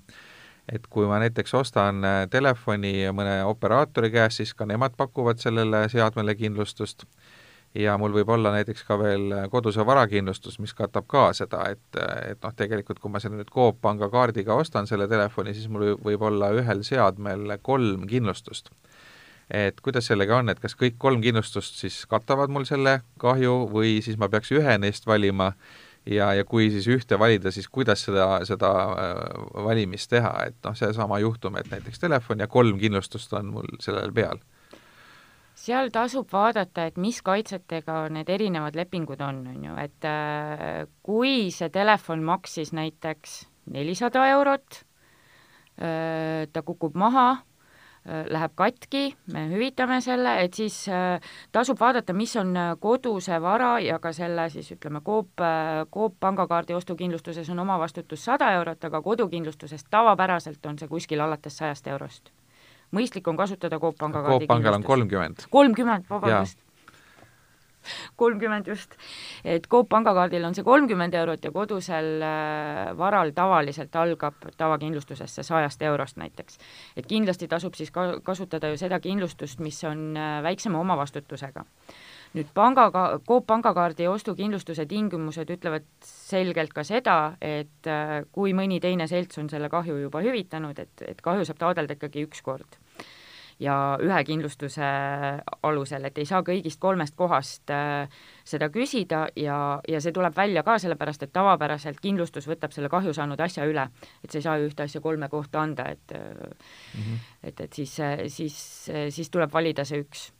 et 0.73 0.87
kui 0.91 1.07
ma 1.07 1.21
näiteks 1.23 1.55
ostan 1.55 2.05
äh, 2.05 2.19
telefoni 2.31 2.97
mõne 3.13 3.43
operaatori 3.49 4.11
käest, 4.15 4.41
siis 4.41 4.55
ka 4.55 4.67
nemad 4.67 4.97
pakuvad 4.97 5.43
sellele 5.43 5.89
seadmele 5.93 6.35
kindlustust 6.39 7.05
ja 7.75 7.97
mul 7.99 8.15
võib 8.15 8.31
olla 8.31 8.53
näiteks 8.55 8.85
ka 8.87 8.97
veel 8.99 9.33
koduse 9.51 9.85
varakindlustus, 9.87 10.59
mis 10.63 10.75
katab 10.79 11.07
ka 11.11 11.27
seda, 11.37 11.65
et, 11.75 11.99
et 12.31 12.41
noh, 12.43 12.55
tegelikult 12.57 13.01
kui 13.03 13.11
ma 13.11 13.21
selle 13.23 13.41
nüüd 13.41 13.51
Coop 13.55 13.81
panga 13.83 14.09
kaardiga 14.13 14.55
ostan 14.55 14.87
selle 14.91 15.09
telefoni, 15.11 15.55
siis 15.55 15.69
mul 15.69 15.97
võib 16.03 16.23
olla 16.23 16.53
ühel 16.55 16.85
seadmel 16.87 17.57
kolm 17.63 18.07
kindlustust. 18.11 18.71
et 19.51 19.81
kuidas 19.85 20.07
sellega 20.09 20.39
on, 20.39 20.49
et 20.49 20.61
kas 20.61 20.73
kõik 20.79 20.95
kolm 20.99 21.21
kindlustust 21.21 21.77
siis 21.83 22.07
katavad 22.09 22.49
mul 22.49 22.65
selle 22.65 23.03
kahju 23.21 23.67
või 23.73 23.99
siis 24.03 24.17
ma 24.17 24.29
peaks 24.29 24.53
ühe 24.53 24.79
neist 24.79 25.07
valima 25.07 25.53
ja, 26.07 26.31
ja 26.37 26.45
kui 26.49 26.69
siis 26.73 26.87
ühte 26.91 27.19
valida, 27.21 27.53
siis 27.55 27.69
kuidas 27.73 28.05
seda, 28.07 28.27
seda 28.49 28.73
äh, 28.93 29.15
valimist 29.67 30.11
teha, 30.13 30.33
et 30.49 30.59
noh, 30.65 30.77
seesama 30.79 31.21
juhtum, 31.23 31.57
et 31.61 31.71
näiteks 31.73 32.03
telefon 32.03 32.45
ja 32.45 32.49
kolm 32.51 32.79
kindlustust 32.81 33.33
on 33.39 33.53
mul 33.55 33.79
sellel 33.85 34.13
peal. 34.15 34.43
Seal 35.55 35.89
tasub 35.95 36.29
vaadata, 36.35 36.89
et 36.91 36.97
mis 37.01 37.21
kaitsetega 37.25 38.09
need 38.13 38.29
erinevad 38.29 38.75
lepingud 38.77 39.21
on, 39.23 39.45
on 39.53 39.67
ju, 39.69 39.77
et 39.81 40.09
äh, 40.11 40.85
kui 41.07 41.51
see 41.55 41.71
telefon 41.73 42.25
maksis 42.27 42.75
näiteks 42.77 43.45
nelisada 43.73 44.27
eurot, 44.35 44.83
äh, 45.79 46.45
ta 46.53 46.63
kukub 46.67 46.99
maha 46.99 47.29
läheb 48.05 48.53
katki, 48.55 49.15
me 49.33 49.47
hüvitame 49.49 50.01
selle, 50.05 50.35
et 50.45 50.55
siis 50.55 50.77
äh, 50.93 51.21
tasub 51.53 51.81
vaadata, 51.81 52.13
mis 52.13 52.35
on 52.37 52.53
äh, 52.57 52.73
koduse 52.81 53.39
vara 53.43 53.79
ja 53.81 53.99
ka 53.99 54.13
selle 54.13 54.49
siis 54.53 54.69
ütleme, 54.77 55.01
Coop, 55.05 55.41
Coop 55.93 56.19
pangakaardi 56.21 56.77
ostukindlustuses 56.77 57.49
on 57.51 57.65
omavastutus 57.65 58.25
sada 58.25 58.51
eurot, 58.59 58.85
aga 58.85 59.03
kodukindlustuses 59.03 59.87
tavapäraselt 59.91 60.67
on 60.67 60.79
see 60.79 60.89
kuskil 60.89 61.25
alates 61.25 61.57
sajast 61.57 61.87
eurost. 61.87 62.33
mõistlik 62.95 63.29
on 63.29 63.37
kasutada 63.37 63.81
Coop 63.81 63.97
Panga 63.99 64.23
kaardi 64.23 64.47
Coop 64.47 64.49
Pangal 64.49 64.75
on 64.75 64.83
kolmkümmend. 64.83 65.49
kolmkümmend, 65.51 66.05
vabandust 66.11 66.64
kolmkümmend 68.17 68.67
just. 68.67 68.97
et 69.45 69.69
Coop 69.69 69.89
pangakaardil 69.89 70.45
on 70.45 70.55
see 70.55 70.65
kolmkümmend 70.65 71.15
eurot 71.15 71.45
ja 71.45 71.53
kodusel 71.55 72.23
äh, 72.23 72.93
varal 72.99 73.33
tavaliselt 73.37 73.97
algab 73.97 74.49
tavakindlustusesse 74.57 75.43
sajast 75.43 75.83
eurost 75.83 76.17
näiteks. 76.17 76.59
et 76.97 77.07
kindlasti 77.07 77.49
tasub 77.49 77.75
siis 77.75 77.91
ka 77.91 78.21
kasutada 78.23 78.69
ju 78.73 78.81
seda 78.81 79.01
kindlustust, 79.01 79.61
mis 79.61 79.83
on 79.85 80.17
äh, 80.17 80.43
väiksema 80.43 80.81
omavastutusega. 80.81 81.65
nüüd 82.35 82.51
pangaga, 82.55 83.21
Coop 83.29 83.47
pangakaardi 83.47 84.09
ostukindlustuse 84.09 84.87
tingimused 84.87 85.51
ütlevad 85.51 85.87
selgelt 86.03 86.73
ka 86.75 86.83
seda, 86.85 87.37
et 87.41 87.87
äh, 87.87 88.23
kui 88.33 88.53
mõni 88.53 88.81
teine 88.81 89.07
selts 89.09 89.39
on 89.39 89.51
selle 89.51 89.69
kahju 89.69 90.01
juba 90.07 90.23
hüvitanud, 90.25 90.79
et, 90.79 91.05
et 91.07 91.21
kahju 91.23 91.45
saab 91.45 91.63
taotleda 91.63 91.95
ikkagi 91.99 92.27
üks 92.27 92.43
kord 92.43 92.81
ja 93.63 93.75
ühe 94.03 94.21
kindlustuse 94.27 94.87
alusel, 95.63 96.05
et 96.09 96.19
ei 96.19 96.27
saa 96.27 96.43
kõigist 96.47 96.81
kolmest 96.83 97.17
kohast 97.17 97.71
äh, 97.71 98.11
seda 98.45 98.69
küsida 98.75 99.27
ja, 99.39 99.81
ja 99.89 100.01
see 100.03 100.13
tuleb 100.13 100.37
välja 100.37 100.65
ka 100.67 100.79
sellepärast, 100.83 101.23
et 101.23 101.33
tavapäraselt 101.33 102.01
kindlustus 102.03 102.49
võtab 102.51 102.75
selle 102.75 102.91
kahju 102.93 103.15
saanud 103.15 103.41
asja 103.41 103.67
üle. 103.71 103.89
et 104.25 104.31
sa 104.31 104.39
ei 104.39 104.47
saa 104.47 104.57
ju 104.59 104.71
ühte 104.71 104.87
asja 104.87 105.01
kolme 105.01 105.29
kohta 105.29 105.63
anda, 105.63 105.89
et 105.91 106.13
mm 106.15 107.01
-hmm. 107.01 107.19
et, 107.43 107.61
et 107.61 107.73
siis, 107.73 107.97
siis, 108.29 108.91
siis 109.11 109.31
tuleb 109.31 109.53
valida 109.53 109.85
see 109.85 110.01
üks. 110.01 110.33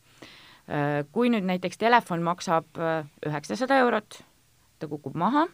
Äh, 0.65 1.05
kui 1.13 1.29
nüüd 1.29 1.45
näiteks 1.45 1.77
telefon 1.79 2.23
maksab 2.23 2.79
äh, 2.81 3.05
üheksasada 3.27 3.77
eurot, 3.79 4.23
ta 4.79 4.89
kukub 4.89 5.15
maha, 5.15 5.47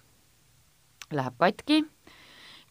läheb 1.10 1.34
katki 1.38 1.84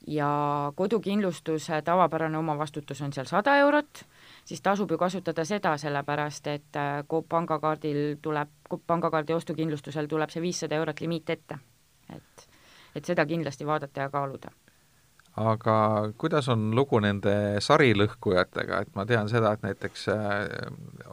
ja 0.08 0.72
kodukindlustuse 0.76 1.82
tavapärane 1.82 2.38
omavastutus 2.38 3.02
on 3.02 3.14
seal 3.14 3.28
sada 3.28 3.58
eurot 3.60 4.06
siis 4.50 4.62
tasub 4.66 4.92
ju 4.92 4.98
kasutada 4.98 5.46
seda, 5.46 5.76
sellepärast 5.78 6.48
et 6.50 6.80
äh, 6.80 7.04
pangakaardil 7.30 8.18
tuleb, 8.22 8.56
pangakaardi 8.88 9.38
ostukindlustusel 9.38 10.10
tuleb 10.10 10.34
see 10.34 10.42
viissada 10.42 10.80
eurot 10.80 11.06
limiit 11.06 11.30
ette. 11.36 11.60
et, 12.16 12.50
et 12.96 13.06
seda 13.06 13.26
kindlasti 13.30 13.68
vaadata 13.70 14.08
ja 14.08 14.10
kaaluda. 14.10 14.52
Aga 15.40 15.74
kuidas 16.18 16.50
on 16.50 16.72
lugu 16.76 17.00
nende 17.00 17.32
sarilõhkujatega, 17.62 18.80
et 18.82 18.96
ma 18.98 19.06
tean 19.08 19.30
seda, 19.30 19.52
et 19.54 19.62
näiteks 19.64 20.08
äh, 20.12 20.40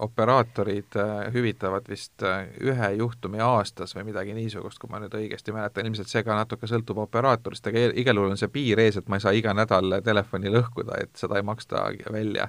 operaatorid 0.07 0.97
äh, 0.99 1.13
hüvitavad 1.35 1.87
vist 1.93 2.25
ühe 2.25 2.91
juhtumi 2.97 3.45
aastas 3.45 3.93
või 3.95 4.09
midagi 4.09 4.35
niisugust, 4.35 4.81
kui 4.81 4.91
ma 4.91 5.03
nüüd 5.05 5.15
õigesti 5.21 5.55
mäletan, 5.55 5.87
ilmselt 5.87 6.11
see 6.11 6.25
ka 6.25 6.41
natuke 6.41 6.67
sõltub 6.73 7.05
operaatorist, 7.05 7.69
aga 7.69 7.85
igal 7.93 8.17
juhul 8.17 8.33
on 8.33 8.41
see 8.41 8.51
piir 8.57 8.81
ees, 8.83 8.97
et 8.97 9.13
ma 9.13 9.21
ei 9.21 9.29
saa 9.29 9.37
iga 9.37 9.55
nädal 9.55 10.01
telefoni 10.09 10.57
lõhkuda, 10.57 11.05
et 11.05 11.15
seda 11.21 11.37
ei 11.37 11.47
maksta 11.53 11.85
välja 12.17 12.49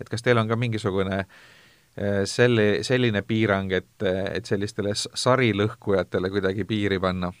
et 0.00 0.08
kas 0.08 0.22
teil 0.22 0.38
on 0.38 0.48
ka 0.48 0.56
mingisugune 0.56 1.18
äh, 1.18 2.22
selle, 2.24 2.82
selline 2.82 3.22
piirang, 3.22 3.72
et, 3.72 4.06
et 4.32 4.46
sellistele 4.46 4.94
sarilõhkujatele 4.94 6.30
kuidagi 6.30 6.64
piiri 6.64 7.00
panna? 7.02 7.32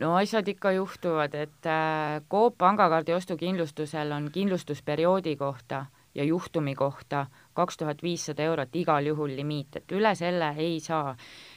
no 0.00 0.14
asjad 0.18 0.48
ikka 0.48 0.72
juhtuvad, 0.78 1.34
et 1.34 1.66
äh, 1.70 2.22
Coop 2.30 2.58
pangakaardi 2.58 3.14
ostukindlustusel 3.14 4.12
on 4.12 4.30
kindlustusperioodi 4.32 5.36
kohta 5.36 5.86
ja 6.14 6.24
juhtumi 6.24 6.74
kohta 6.74 7.26
kaks 7.54 7.76
tuhat 7.76 8.02
viissada 8.02 8.42
eurot 8.42 8.76
igal 8.76 9.06
juhul 9.06 9.36
limiit, 9.36 9.76
et 9.76 9.92
üle 9.92 10.14
selle 10.14 10.54
ei 10.58 10.80
saa. 10.80 11.14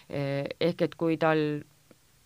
Äh, 0.10 0.46
ehk 0.60 0.82
et 0.82 0.96
kui 0.96 1.18
tal 1.18 1.44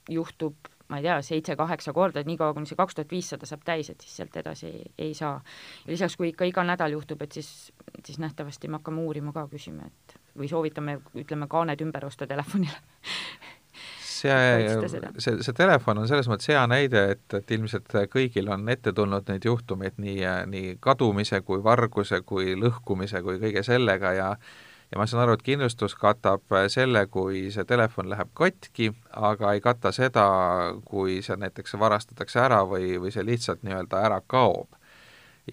juhtub 0.09 0.70
ma 0.91 0.99
ei 0.99 1.07
tea, 1.07 1.17
seitse-kaheksa 1.25 1.93
korda, 1.95 2.21
et 2.21 2.29
niikaua, 2.29 2.53
kuni 2.57 2.67
see 2.69 2.79
kaks 2.79 2.97
tuhat 2.97 3.13
viissada 3.13 3.47
saab 3.47 3.63
täis, 3.67 3.89
et 3.93 4.03
siis 4.03 4.17
sealt 4.19 4.35
edasi 4.41 4.67
ei, 4.67 4.83
ei 5.07 5.13
saa. 5.17 5.37
ja 5.85 5.93
lisaks, 5.93 6.17
kui 6.19 6.31
ikka 6.33 6.49
iga 6.49 6.65
nädal 6.67 6.97
juhtub, 6.97 7.23
et 7.23 7.39
siis, 7.39 7.71
siis 8.03 8.19
nähtavasti 8.19 8.67
me 8.67 8.81
hakkame 8.81 9.05
uurima 9.07 9.33
ka, 9.35 9.47
küsima, 9.51 9.87
et 9.87 10.19
või 10.37 10.51
soovitame, 10.51 10.99
ütleme, 11.23 11.47
kaaned 11.51 11.81
ümber 11.83 12.05
osta 12.07 12.27
telefonile 12.27 12.75
see, 14.21 14.31
see, 15.23 15.37
see 15.43 15.55
telefon 15.57 16.01
on 16.01 16.09
selles 16.09 16.29
mõttes 16.31 16.51
hea 16.51 16.61
näide, 16.69 17.03
et, 17.15 17.25
et 17.37 17.53
ilmselt 17.55 17.95
kõigil 18.11 18.51
on 18.53 18.67
ette 18.71 18.93
tulnud 18.95 19.29
neid 19.31 19.45
juhtumeid 19.47 19.99
nii, 20.01 20.19
nii 20.51 20.75
kadumise 20.83 21.41
kui 21.47 21.63
varguse 21.63 22.21
kui 22.27 22.55
lõhkumise 22.59 23.23
kui 23.25 23.39
kõige 23.41 23.63
sellega 23.67 24.13
ja 24.17 24.29
ja 24.91 24.99
ma 24.99 25.07
saan 25.07 25.23
aru, 25.23 25.37
et 25.37 25.45
kindlustus 25.45 25.95
katab 25.95 26.51
äh, 26.55 26.67
selle, 26.71 27.05
kui 27.11 27.45
see 27.53 27.63
telefon 27.67 28.09
läheb 28.11 28.31
katki, 28.37 28.91
aga 29.15 29.53
ei 29.55 29.63
kata 29.63 29.93
seda, 29.95 30.25
kui 30.85 31.21
see 31.25 31.37
näiteks 31.39 31.77
varastatakse 31.79 32.41
ära 32.43 32.61
või, 32.67 32.97
või 33.01 33.13
see 33.15 33.25
lihtsalt 33.25 33.63
nii-öelda 33.63 34.03
ära 34.07 34.21
kaob. 34.27 34.75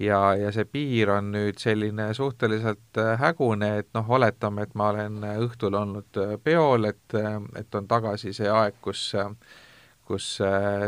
ja, 0.01 0.35
ja 0.37 0.51
see 0.53 0.67
piir 0.69 1.11
on 1.11 1.31
nüüd 1.33 1.59
selline 1.63 2.11
suhteliselt 2.15 2.99
äh, 2.99 3.15
hägune, 3.21 3.71
et 3.85 3.89
noh, 3.95 4.11
oletame, 4.19 4.67
et 4.67 4.75
ma 4.75 4.91
olen 4.91 5.23
äh, 5.25 5.39
õhtul 5.47 5.79
olnud 5.79 6.21
peol, 6.45 6.91
et, 6.91 7.17
et 7.57 7.75
on 7.75 7.89
tagasi 7.89 8.35
see 8.37 8.51
aeg, 8.51 8.83
kus 8.83 9.13
kus 10.09 10.39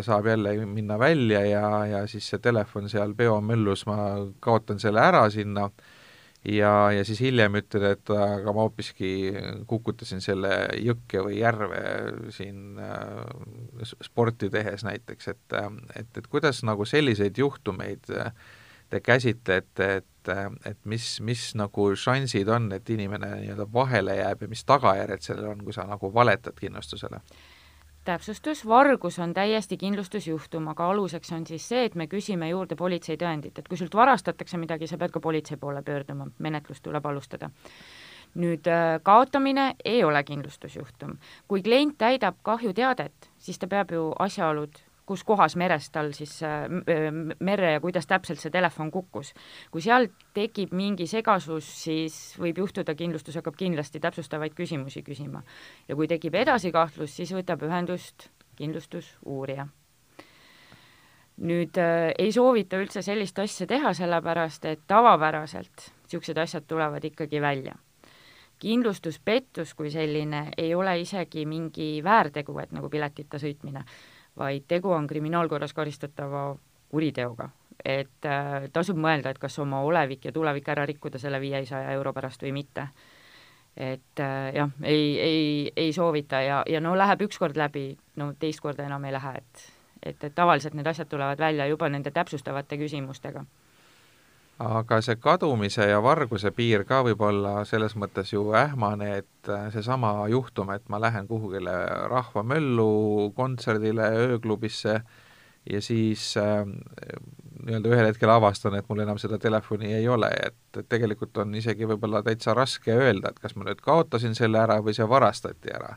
saab 0.01 0.27
jälle 0.27 0.55
minna 0.65 0.97
välja 0.99 1.43
ja, 1.45 1.65
ja 1.87 1.99
siis 2.09 2.25
see 2.31 2.39
telefon 2.41 2.89
seal 2.89 3.13
peomöllus, 3.15 3.83
ma 3.85 3.97
kaotan 4.41 4.81
selle 4.81 5.03
ära 5.05 5.27
sinna 5.31 5.67
ja, 6.45 6.73
ja 6.95 7.05
siis 7.05 7.21
hiljem 7.21 7.59
ütled, 7.61 7.85
et 7.97 8.13
aga 8.15 8.55
ma 8.57 8.65
hoopiski 8.67 9.11
kukutasin 9.69 10.23
selle 10.25 10.55
jõkke 10.81 11.25
või 11.27 11.41
järve 11.41 11.83
siin 12.37 12.81
äh, 12.81 13.93
sporti 14.07 14.51
tehes 14.53 14.85
näiteks, 14.87 15.29
et, 15.35 15.59
et, 15.97 16.11
et 16.17 16.27
kuidas 16.33 16.63
nagu 16.67 16.89
selliseid 16.89 17.39
juhtumeid 17.39 18.09
te 18.91 18.99
käsitlete, 19.01 19.87
et, 20.01 20.31
et 20.67 20.79
mis, 20.85 21.05
mis 21.23 21.45
nagu 21.55 21.93
šansid 21.95 22.49
on, 22.51 22.73
et 22.75 22.91
inimene 22.91 23.29
nii-öelda 23.45 23.69
vahele 23.73 24.17
jääb 24.19 24.43
ja 24.43 24.51
mis 24.51 24.65
tagajärjed 24.67 25.23
sellel 25.23 25.53
on, 25.53 25.65
kui 25.65 25.77
sa 25.77 25.87
nagu 25.87 26.11
valetad 26.15 26.59
kindlustusele? 26.59 27.23
Täpsustus, 28.05 28.67
vargus 28.69 29.19
on 29.19 29.35
täiesti 29.35 29.77
kindlustusjuhtum, 29.77 30.69
aga 30.73 30.91
aluseks 30.91 31.33
on 31.33 31.47
siis 31.47 31.69
see, 31.69 31.85
et 31.85 31.95
me 31.95 32.07
küsime 32.11 32.49
juurde 32.49 32.77
politseitõendit, 32.77 33.59
et 33.59 33.69
kui 33.69 33.79
sult 33.79 33.95
varastatakse 33.95 34.59
midagi, 34.61 34.89
sa 34.89 34.99
pead 34.99 35.13
ka 35.13 35.21
politsei 35.21 35.57
poole 35.61 35.83
pöörduma, 35.83 36.31
menetlust 36.39 36.83
tuleb 36.83 37.07
alustada. 37.07 37.51
nüüd 38.35 38.67
äh, 38.71 39.01
kaotamine 39.03 39.75
ei 39.85 40.05
ole 40.05 40.23
kindlustusjuhtum. 40.25 41.19
kui 41.49 41.63
klient 41.63 41.99
täidab 41.99 42.37
kahjuteadet, 42.43 43.31
siis 43.39 43.59
ta 43.59 43.67
peab 43.67 43.91
ju 43.91 44.13
asjaolud 44.19 44.79
kus 45.11 45.25
kohas 45.27 45.57
meres 45.59 45.89
tal 45.91 46.13
siis 46.15 46.37
äh, 46.47 46.69
merre 47.43 47.73
ja 47.75 47.81
kuidas 47.83 48.07
täpselt 48.07 48.39
see 48.39 48.53
telefon 48.55 48.93
kukkus. 48.95 49.33
kui 49.75 49.83
seal 49.83 50.07
tekib 50.37 50.71
mingi 50.77 51.09
segasus, 51.11 51.67
siis 51.83 52.19
võib 52.39 52.61
juhtuda, 52.63 52.95
kindlustus 52.95 53.41
hakkab 53.41 53.59
kindlasti 53.59 54.03
täpsustavaid 54.03 54.55
küsimusi 54.55 55.03
küsima. 55.03 55.43
ja 55.89 55.99
kui 55.99 56.07
tekib 56.11 56.39
edasikahtlus, 56.39 57.17
siis 57.17 57.35
võtab 57.35 57.67
ühendust 57.67 58.29
kindlustusuurija. 58.61 59.67
nüüd 61.51 61.83
äh, 61.83 62.13
ei 62.19 62.31
soovita 62.33 62.79
üldse 62.79 63.03
sellist 63.03 63.39
asja 63.43 63.67
teha, 63.67 63.95
sellepärast 63.97 64.71
et 64.71 64.87
tavapäraselt 64.87 65.91
niisugused 66.05 66.39
asjad 66.39 66.71
tulevad 66.71 67.05
ikkagi 67.07 67.43
välja 67.43 67.75
kindlustuspettus 68.61 69.75
kui 69.75 69.91
selline 69.91 70.51
ei 70.59 70.75
ole 70.75 70.99
isegi 71.01 71.47
mingi 71.49 72.03
väärtegu, 72.05 72.59
et 72.61 72.75
nagu 72.77 72.91
piletita 72.93 73.41
sõitmine 73.41 73.87
vaid 74.39 74.65
tegu 74.69 74.93
on 74.93 75.07
kriminaalkorras 75.07 75.73
karistatava 75.73 76.57
kuriteoga. 76.89 77.49
et 77.85 78.27
äh, 78.29 78.69
tasub 78.73 78.99
mõelda, 79.01 79.31
et 79.31 79.39
kas 79.41 79.59
oma 79.59 79.81
olevik 79.81 80.25
ja 80.25 80.33
tulevik 80.33 80.69
ära 80.69 80.85
rikkuda 80.87 81.19
selle 81.19 81.41
viiesaja 81.41 81.93
euro 81.93 82.13
pärast 82.13 82.43
või 82.43 82.53
mitte. 82.53 82.89
et 83.77 84.21
äh, 84.21 84.53
jah, 84.55 84.71
ei, 84.83 85.21
ei, 85.21 85.73
ei 85.77 85.93
soovita 85.93 86.43
ja, 86.43 86.63
ja 86.69 86.81
no 86.81 86.97
läheb 86.97 87.23
üks 87.23 87.39
kord 87.39 87.57
läbi, 87.57 87.97
no 88.17 88.33
teist 88.39 88.61
korda 88.61 88.85
enam 88.85 89.05
ei 89.05 89.13
lähe, 89.13 89.37
et 89.39 89.67
et, 90.03 90.25
et 90.25 90.35
tavaliselt 90.35 90.75
need 90.75 90.87
asjad 90.87 91.09
tulevad 91.09 91.39
välja 91.39 91.67
juba 91.67 91.89
nende 91.89 92.11
täpsustavate 92.11 92.77
küsimustega 92.81 93.45
aga 94.61 94.99
see 95.01 95.17
kadumise 95.17 95.87
ja 95.89 96.03
varguse 96.05 96.51
piir 96.53 96.85
ka 96.89 97.01
võib 97.07 97.23
olla 97.25 97.63
selles 97.69 97.95
mõttes 97.97 98.35
ju 98.35 98.43
ähmane, 98.57 99.09
et 99.23 99.49
äh, 99.49 99.71
seesama 99.73 100.13
juhtum, 100.29 100.73
et 100.75 100.85
ma 100.93 101.01
lähen 101.01 101.29
kuhugile 101.31 101.73
rahvamöllu, 102.13 103.33
kontserdile, 103.37 104.11
ööklubisse 104.27 104.99
ja 105.71 105.81
siis 105.81 106.35
äh, 106.41 106.61
nii-öelda 107.65 107.95
ühel 107.95 108.11
hetkel 108.11 108.33
avastan, 108.35 108.77
et 108.77 108.89
mul 108.89 109.01
enam 109.07 109.21
seda 109.21 109.41
telefoni 109.41 109.95
ei 109.97 110.09
ole, 110.09 110.29
et 110.51 110.85
tegelikult 110.93 111.41
on 111.41 111.57
isegi 111.57 111.89
võib-olla 111.89 112.21
täitsa 112.27 112.53
raske 112.57 112.93
öelda, 112.93 113.33
et 113.33 113.41
kas 113.41 113.57
ma 113.57 113.65
nüüd 113.69 113.81
kaotasin 113.85 114.37
selle 114.37 114.61
ära 114.61 114.81
või 114.85 114.97
see 114.97 115.09
varastati 115.09 115.73
ära. 115.73 115.97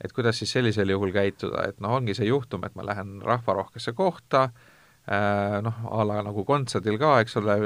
et 0.00 0.12
kuidas 0.16 0.38
siis 0.40 0.52
sellisel 0.56 0.88
juhul 0.88 1.12
käituda, 1.12 1.68
et 1.68 1.80
noh, 1.84 1.98
ongi 2.00 2.14
see 2.16 2.30
juhtum, 2.30 2.64
et 2.64 2.74
ma 2.74 2.86
lähen 2.88 3.18
rahvarohkesse 3.20 3.92
kohta 3.92 4.48
äh,, 4.48 4.69
noh, 5.06 5.78
a 5.90 6.04
la 6.06 6.20
nagu 6.22 6.44
kontserdil 6.46 6.98
ka, 7.00 7.14
eks 7.24 7.36
ole, 7.40 7.56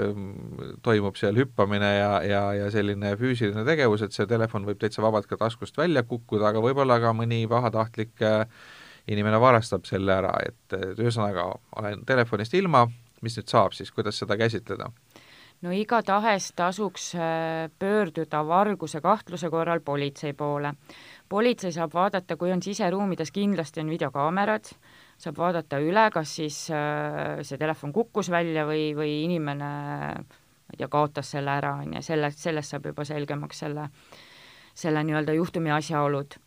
toimub 0.86 1.18
seal 1.18 1.36
hüppamine 1.36 1.90
ja, 1.96 2.12
ja, 2.24 2.42
ja 2.56 2.70
selline 2.72 3.14
füüsiline 3.20 3.66
tegevus, 3.66 4.04
et 4.06 4.16
see 4.16 4.28
telefon 4.30 4.64
võib 4.68 4.80
täitsa 4.80 5.02
vabalt 5.04 5.28
ka 5.28 5.36
taskust 5.40 5.76
välja 5.76 6.04
kukkuda, 6.08 6.52
aga 6.52 6.62
võib-olla 6.64 7.00
ka 7.02 7.12
mõni 7.16 7.42
pahatahtlik 7.50 8.22
äh, 8.24 8.46
inimene 9.10 9.40
varastab 9.40 9.84
selle 9.88 10.14
ära, 10.16 10.32
et 10.46 10.78
ühesõnaga 10.94 11.50
olen 11.80 12.06
telefonist 12.08 12.54
ilma, 12.56 12.86
mis 13.24 13.36
nüüd 13.38 13.50
saab 13.50 13.76
siis, 13.76 13.92
kuidas 13.92 14.20
seda 14.22 14.38
käsitleda? 14.40 14.90
no 15.64 15.72
igatahes 15.72 16.50
tasuks 16.56 17.14
äh, 17.16 17.70
pöörduda 17.78 18.42
varguse 18.46 19.00
kahtluse 19.00 19.48
korral 19.50 19.80
politsei 19.80 20.32
poole. 20.32 20.74
politsei 21.28 21.72
saab 21.72 21.94
vaadata, 21.94 22.36
kui 22.36 22.52
on 22.52 22.62
siseruumides, 22.62 23.30
kindlasti 23.32 23.80
on 23.80 23.92
videokaamerad, 23.92 24.68
saab 25.18 25.38
vaadata 25.38 25.78
üle, 25.82 26.08
kas 26.14 26.36
siis 26.40 26.58
äh, 26.74 27.42
see 27.42 27.60
telefon 27.60 27.92
kukkus 27.94 28.30
välja 28.32 28.66
või, 28.68 28.92
või 28.96 29.20
inimene 29.24 29.70
ma 30.64 30.72
ei 30.72 30.80
tea, 30.80 30.88
kaotas 30.90 31.34
selle 31.36 31.52
ära, 31.58 31.76
on 31.84 31.98
ju, 31.98 32.02
selle, 32.02 32.32
sellest 32.34 32.74
saab 32.74 32.88
juba 32.90 33.04
selgemaks 33.06 33.62
selle, 33.64 33.88
selle 34.74 35.04
nii-öelda 35.06 35.36
juhtumi 35.36 35.72
asjaolud 35.74 36.38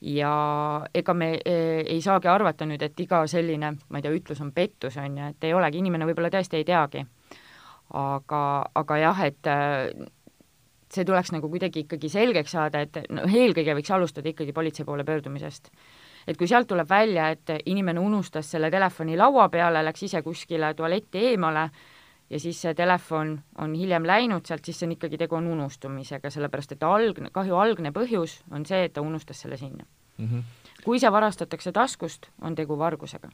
ja 0.00 0.32
ega 0.94 1.14
me 1.14 1.32
e, 1.44 1.56
ei 1.86 2.00
saagi 2.02 2.30
arvata 2.30 2.66
nüüd, 2.68 2.82
et 2.82 3.00
iga 3.02 3.24
selline, 3.30 3.72
ma 3.88 3.98
ei 3.98 4.04
tea, 4.04 4.14
ütlus 4.14 4.40
on 4.44 4.52
pettus, 4.54 4.96
on 5.00 5.18
ju, 5.18 5.30
et 5.34 5.48
ei 5.48 5.54
olegi, 5.56 5.82
inimene 5.82 6.06
võib-olla 6.08 6.30
tõesti 6.34 6.60
ei 6.60 6.66
teagi. 6.68 7.04
aga, 7.98 8.40
aga 8.76 8.96
jah, 9.00 9.20
et 9.24 9.48
äh, 9.48 10.08
see 10.92 11.06
tuleks 11.08 11.32
nagu 11.32 11.48
kuidagi 11.48 11.86
ikkagi 11.86 12.10
selgeks 12.12 12.52
saada, 12.52 12.82
et 12.84 12.98
no 13.08 13.24
eelkõige 13.24 13.74
võiks 13.78 13.92
alustada 13.94 14.28
ikkagi 14.28 14.52
politsei 14.52 14.84
poole 14.84 15.04
pöördumisest. 15.08 15.70
Et 16.28 16.36
kui 16.36 16.48
sealt 16.48 16.68
tuleb 16.68 16.88
välja, 16.88 17.30
et 17.32 17.54
inimene 17.66 18.00
unustas 18.00 18.50
selle 18.50 18.70
telefoni 18.70 19.16
laua 19.16 19.48
peale, 19.48 19.80
läks 19.84 20.02
ise 20.02 20.22
kuskile 20.22 20.74
tualetti 20.76 21.24
eemale, 21.30 21.68
ja 22.30 22.40
siis 22.40 22.60
see 22.62 22.74
telefon 22.76 23.38
on 23.58 23.74
hiljem 23.74 24.06
läinud 24.06 24.46
sealt, 24.46 24.64
siis 24.64 24.78
see 24.78 24.88
on 24.88 24.92
ikkagi, 24.98 25.18
tegu 25.20 25.38
on 25.38 25.48
unustumisega, 25.54 26.30
sellepärast 26.30 26.76
et 26.76 26.84
algne, 26.84 27.32
kahju 27.32 27.56
algne 27.56 27.92
põhjus 27.96 28.42
on 28.52 28.66
see, 28.68 28.84
et 28.84 28.92
ta 28.92 29.04
unustas 29.04 29.40
selle 29.40 29.56
sinna 29.56 29.84
mm. 30.18 30.26
-hmm. 30.26 30.42
kui 30.84 31.00
see 31.00 31.12
varastatakse 31.12 31.72
taskust, 31.72 32.28
on 32.42 32.54
tegu 32.54 32.78
vargusega. 32.78 33.30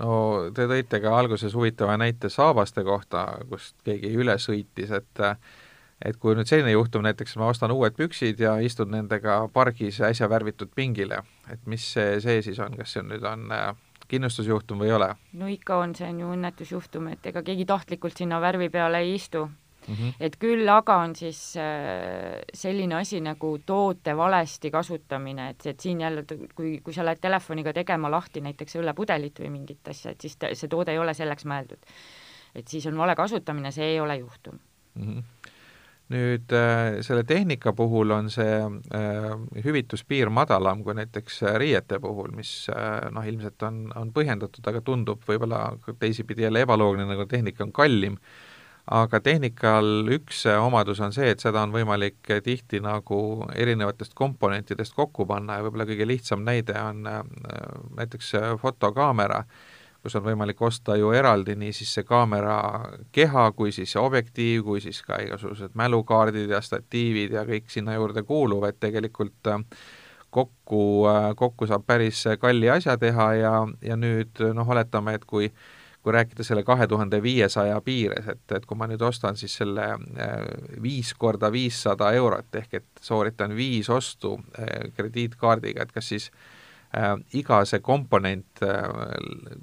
no 0.00 0.10
te 0.54 0.66
tõite 0.66 1.00
ka 1.02 1.18
alguses 1.18 1.54
huvitava 1.54 1.96
näite 1.96 2.28
saabaste 2.28 2.84
kohta, 2.84 3.38
kust 3.48 3.76
keegi 3.84 4.14
üle 4.16 4.38
sõitis, 4.38 4.90
et 4.90 5.20
et 6.04 6.16
kui 6.16 6.36
nüüd 6.38 6.46
selline 6.46 6.72
juhtum, 6.72 7.02
näiteks 7.06 7.36
ma 7.40 7.50
ostan 7.50 7.74
uued 7.74 7.96
püksid 7.98 8.40
ja 8.40 8.56
istun 8.62 8.92
nendega 8.94 9.40
pargis 9.52 10.00
äsja 10.04 10.28
värvitud 10.30 10.70
pingile, 10.74 11.22
et 11.50 11.64
mis 11.66 11.84
see, 11.94 12.18
see 12.22 12.42
siis 12.46 12.58
on, 12.62 12.76
kas 12.78 12.94
see 12.94 13.02
on 13.02 13.10
nüüd 13.12 13.24
on 13.26 13.46
äh, 13.54 13.70
kindlustusjuhtum 14.08 14.82
või 14.82 14.92
ei 14.92 14.98
ole? 14.98 15.08
no 15.40 15.48
ikka 15.50 15.80
on, 15.82 15.96
see 15.98 16.08
on 16.08 16.20
ju 16.22 16.34
õnnetusjuhtum, 16.36 17.10
et 17.14 17.32
ega 17.32 17.42
keegi 17.46 17.66
tahtlikult 17.68 18.16
sinna 18.18 18.40
värvi 18.42 18.70
peale 18.70 19.02
ei 19.04 19.16
istu 19.16 19.48
mm. 19.48 19.94
-hmm. 19.94 20.14
et 20.20 20.38
küll 20.38 20.70
aga 20.70 21.00
on 21.02 21.16
siis 21.16 21.42
äh, 21.56 22.38
selline 22.54 22.94
asi 23.00 23.20
nagu 23.20 23.56
toote 23.66 24.16
valesti 24.16 24.70
kasutamine, 24.70 25.50
et, 25.50 25.66
et 25.66 25.80
siin 25.80 26.00
jälle, 26.00 26.24
kui, 26.54 26.78
kui 26.84 26.94
sa 26.94 27.04
lähed 27.04 27.20
telefoniga 27.20 27.72
tegema 27.72 28.10
lahti 28.10 28.40
näiteks 28.40 28.78
õllepudelit 28.78 29.42
või 29.42 29.50
mingit 29.50 29.88
asja, 29.88 30.14
et 30.14 30.20
siis 30.20 30.36
ta, 30.36 30.54
see 30.54 30.68
toode 30.68 30.94
ei 30.94 30.98
ole 30.98 31.14
selleks 31.14 31.44
mõeldud. 31.44 31.94
et 32.54 32.68
siis 32.68 32.86
on 32.86 32.96
vale 32.96 33.14
kasutamine, 33.14 33.70
see 33.70 33.94
ei 33.94 34.00
ole 34.00 34.16
juhtum 34.16 34.58
mm. 34.94 35.02
-hmm 35.02 35.56
nüüd 36.12 36.52
äh, 36.56 36.98
selle 37.04 37.24
tehnika 37.28 37.74
puhul 37.76 38.14
on 38.16 38.30
see 38.32 38.56
äh, 38.64 39.32
hüvituspiir 39.64 40.30
madalam 40.32 40.82
kui 40.84 40.96
näiteks 40.96 41.42
äh, 41.44 41.56
riiete 41.60 41.98
puhul, 42.00 42.32
mis 42.36 42.52
noh, 43.12 43.26
ilmselt 43.28 43.64
on, 43.68 43.82
on 43.96 44.12
põhjendatud, 44.16 44.64
aga 44.70 44.80
tundub 44.84 45.24
võib-olla 45.28 45.66
teisipidi 46.00 46.46
jälle 46.46 46.64
ebaloogiline, 46.64 47.10
nagu 47.12 47.28
tehnika 47.28 47.66
on 47.66 47.74
kallim, 47.76 48.16
aga 48.88 49.20
tehnikal 49.20 50.08
üks 50.16 50.46
omadus 50.54 51.02
on 51.04 51.12
see, 51.12 51.28
et 51.34 51.44
seda 51.44 51.66
on 51.66 51.74
võimalik 51.76 52.32
tihti 52.44 52.80
nagu 52.80 53.20
erinevatest 53.52 54.16
komponentidest 54.16 54.96
kokku 54.96 55.28
panna 55.28 55.58
ja 55.58 55.66
võib-olla 55.66 55.88
kõige 55.90 56.08
lihtsam 56.08 56.46
näide 56.46 56.78
on 56.80 57.04
näiteks 57.98 58.32
fotokaamera, 58.62 59.42
kus 60.02 60.16
on 60.18 60.24
võimalik 60.24 60.60
osta 60.62 60.96
ju 60.96 61.10
eraldi 61.16 61.56
nii 61.58 61.72
siis 61.74 61.90
see 61.98 62.06
kaamera 62.06 62.58
keha 63.12 63.48
kui 63.56 63.72
siis 63.74 63.92
see 63.94 64.02
objektiiv, 64.02 64.62
kui 64.66 64.82
siis 64.82 65.00
ka 65.06 65.18
igasugused 65.24 65.74
mälukaardid 65.78 66.50
ja 66.54 66.60
statiivid 66.64 67.34
ja 67.34 67.44
kõik 67.48 67.72
sinna 67.72 67.96
juurde 67.98 68.22
kuuluv, 68.26 68.68
et 68.68 68.78
tegelikult 68.80 69.50
äh, 69.50 69.64
kokku, 70.30 70.84
äh, 71.10 71.32
kokku 71.36 71.66
saab 71.66 71.86
päris 71.86 72.22
kalli 72.40 72.70
asja 72.70 72.96
teha 72.98 73.32
ja, 73.40 73.52
ja 73.82 73.98
nüüd 73.98 74.44
noh, 74.54 74.76
oletame, 74.76 75.18
et 75.18 75.26
kui 75.26 75.52
kui 75.98 76.12
rääkida 76.14 76.44
selle 76.46 76.62
kahe 76.62 76.86
tuhande 76.88 77.18
viiesaja 77.20 77.80
piires, 77.84 78.28
et, 78.30 78.52
et 78.54 78.64
kui 78.64 78.78
ma 78.78 78.86
nüüd 78.86 79.02
ostan 79.02 79.36
siis 79.36 79.56
selle 79.58 79.88
äh, 79.90 80.36
viis 80.82 81.10
korda 81.18 81.50
viissada 81.52 82.12
eurot, 82.16 82.54
ehk 82.62 82.78
et 82.78 83.02
sooritan 83.02 83.56
viis 83.58 83.90
ostu 83.90 84.36
krediitkaardiga, 84.96 85.82
et 85.82 85.92
kas 85.92 86.08
siis 86.14 86.30
äh, 86.30 86.54
iga 87.36 87.60
see 87.68 87.82
komponent 87.84 88.62
äh, 88.64 88.80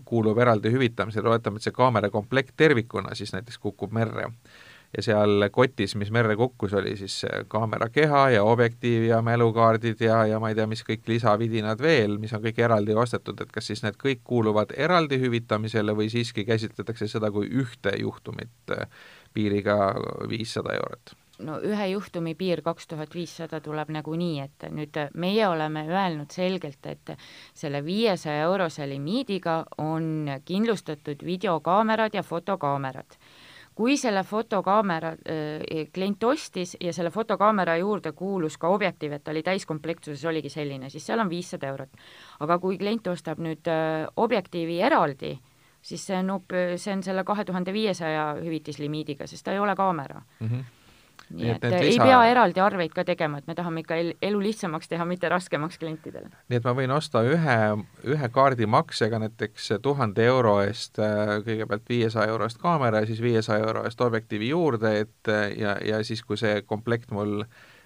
kuulub 0.05 0.37
eraldi 0.37 0.69
hüvitamisele, 0.73 1.29
oletame, 1.29 1.57
et 1.57 1.65
see 1.65 1.75
kaamera 1.75 2.11
komplekt 2.13 2.53
tervikuna 2.57 3.15
siis 3.17 3.33
näiteks 3.33 3.57
kukub 3.63 3.95
merre 3.95 4.29
ja 4.95 5.03
seal 5.03 5.47
kotis, 5.51 5.95
mis 5.99 6.11
merre 6.13 6.35
kukkus, 6.39 6.73
oli 6.77 6.93
siis 6.99 7.17
kaamera 7.51 7.89
keha 7.89 8.29
ja 8.35 8.43
objektiiv 8.47 9.09
ja 9.09 9.21
mälukaardid 9.25 10.01
ja, 10.05 10.21
ja 10.29 10.39
ma 10.39 10.51
ei 10.51 10.55
tea, 10.55 10.67
mis 10.71 10.85
kõik 10.87 11.09
lisavidinad 11.09 11.81
veel, 11.81 12.17
mis 12.21 12.33
on 12.37 12.43
kõik 12.45 12.61
eraldi 12.63 12.95
ostetud, 12.95 13.41
et 13.41 13.51
kas 13.51 13.67
siis 13.71 13.83
need 13.83 13.99
kõik 14.01 14.23
kuuluvad 14.23 14.71
eraldi 14.77 15.19
hüvitamisele 15.19 15.97
või 15.97 16.07
siiski 16.13 16.45
käsitletakse 16.47 17.09
seda 17.11 17.31
kui 17.33 17.49
ühte 17.51 17.97
juhtumit 17.99 18.75
äh, 18.77 18.87
piiriga 19.33 19.79
viissada 20.29 20.77
eurot? 20.77 21.17
No 21.39 21.57
ühe 21.63 21.87
juhtumi 21.91 22.35
piir 22.35 22.61
kaks 22.65 22.87
tuhat 22.87 23.15
viissada 23.15 23.59
tuleb 23.63 23.89
nagunii, 23.95 24.39
et 24.45 24.67
nüüd 24.71 24.99
meie 25.13 25.47
oleme 25.47 25.85
öelnud 25.89 26.31
selgelt, 26.31 26.85
et 26.85 27.15
selle 27.53 27.83
viiesaja 27.85 28.45
eurose 28.49 28.87
limiidiga 28.89 29.63
on 29.77 30.29
kindlustatud 30.45 31.25
videokaamerad 31.25 32.13
ja 32.13 32.23
fotokaamerad 32.23 33.19
kui 33.75 33.97
selle 33.99 34.23
fotokaamera 34.23 35.09
äh, 35.11 35.87
klient 35.93 36.23
ostis 36.23 36.77
ja 36.79 36.93
selle 36.95 37.11
fotokaamera 37.11 37.75
juurde 37.77 38.13
kuulus 38.15 38.57
ka 38.57 38.69
objektiiv, 38.71 39.17
et 39.17 39.27
oli 39.27 39.43
täiskomplektsuses, 39.43 40.23
oligi 40.25 40.49
selline, 40.49 40.89
siis 40.89 41.05
seal 41.05 41.19
on 41.19 41.29
viissada 41.29 41.67
eurot. 41.67 41.99
aga 42.39 42.59
kui 42.59 42.77
klient 42.79 43.07
ostab 43.11 43.41
nüüd 43.43 43.67
äh, 43.67 44.07
objektiivi 44.15 44.79
eraldi, 44.79 45.35
siis 45.81 46.07
see 46.07 46.17
on, 46.17 46.31
see 46.77 46.95
on 46.95 47.03
selle 47.03 47.23
kahe 47.27 47.45
tuhande 47.45 47.73
viiesaja 47.73 48.31
hüvitislimiidiga, 48.39 49.27
sest 49.27 49.45
ta 49.45 49.53
ei 49.53 49.59
ole 49.59 49.75
kaamera 49.75 50.23
mm. 50.39 50.47
-hmm 50.47 50.74
nii 51.29 51.49
et, 51.49 51.63
et 51.63 51.75
lisa... 51.81 52.03
ei 52.03 52.09
pea 52.09 52.19
eraldi 52.29 52.61
arveid 52.61 52.93
ka 52.95 53.05
tegema, 53.07 53.39
et 53.39 53.47
me 53.49 53.55
tahame 53.57 53.81
ikka 53.83 53.97
elu 53.97 54.41
lihtsamaks 54.43 54.89
teha, 54.91 55.05
mitte 55.09 55.29
raskemaks 55.31 55.79
klientidele. 55.81 56.29
nii 56.49 56.59
et 56.61 56.67
ma 56.67 56.75
võin 56.77 56.93
osta 56.95 57.23
ühe, 57.25 57.59
ühe 58.15 58.31
kaardimaksega 58.37 59.19
näiteks 59.25 59.71
tuhande 59.85 60.25
euro 60.25 60.57
eest 60.65 60.99
äh, 61.01 61.37
kõigepealt 61.45 61.87
viiesaja 61.89 62.33
euro 62.33 62.49
eest 62.49 62.61
kaamera 62.61 63.03
ja 63.03 63.09
siis 63.09 63.21
viiesaja 63.21 63.65
euro 63.65 63.85
eest 63.89 64.01
objektiivi 64.01 64.49
juurde, 64.53 64.97
et 65.05 65.31
äh, 65.31 65.47
ja, 65.57 65.77
ja 65.85 66.03
siis, 66.03 66.23
kui 66.23 66.37
see 66.37 66.61
komplekt 66.65 67.11
mul 67.15 67.41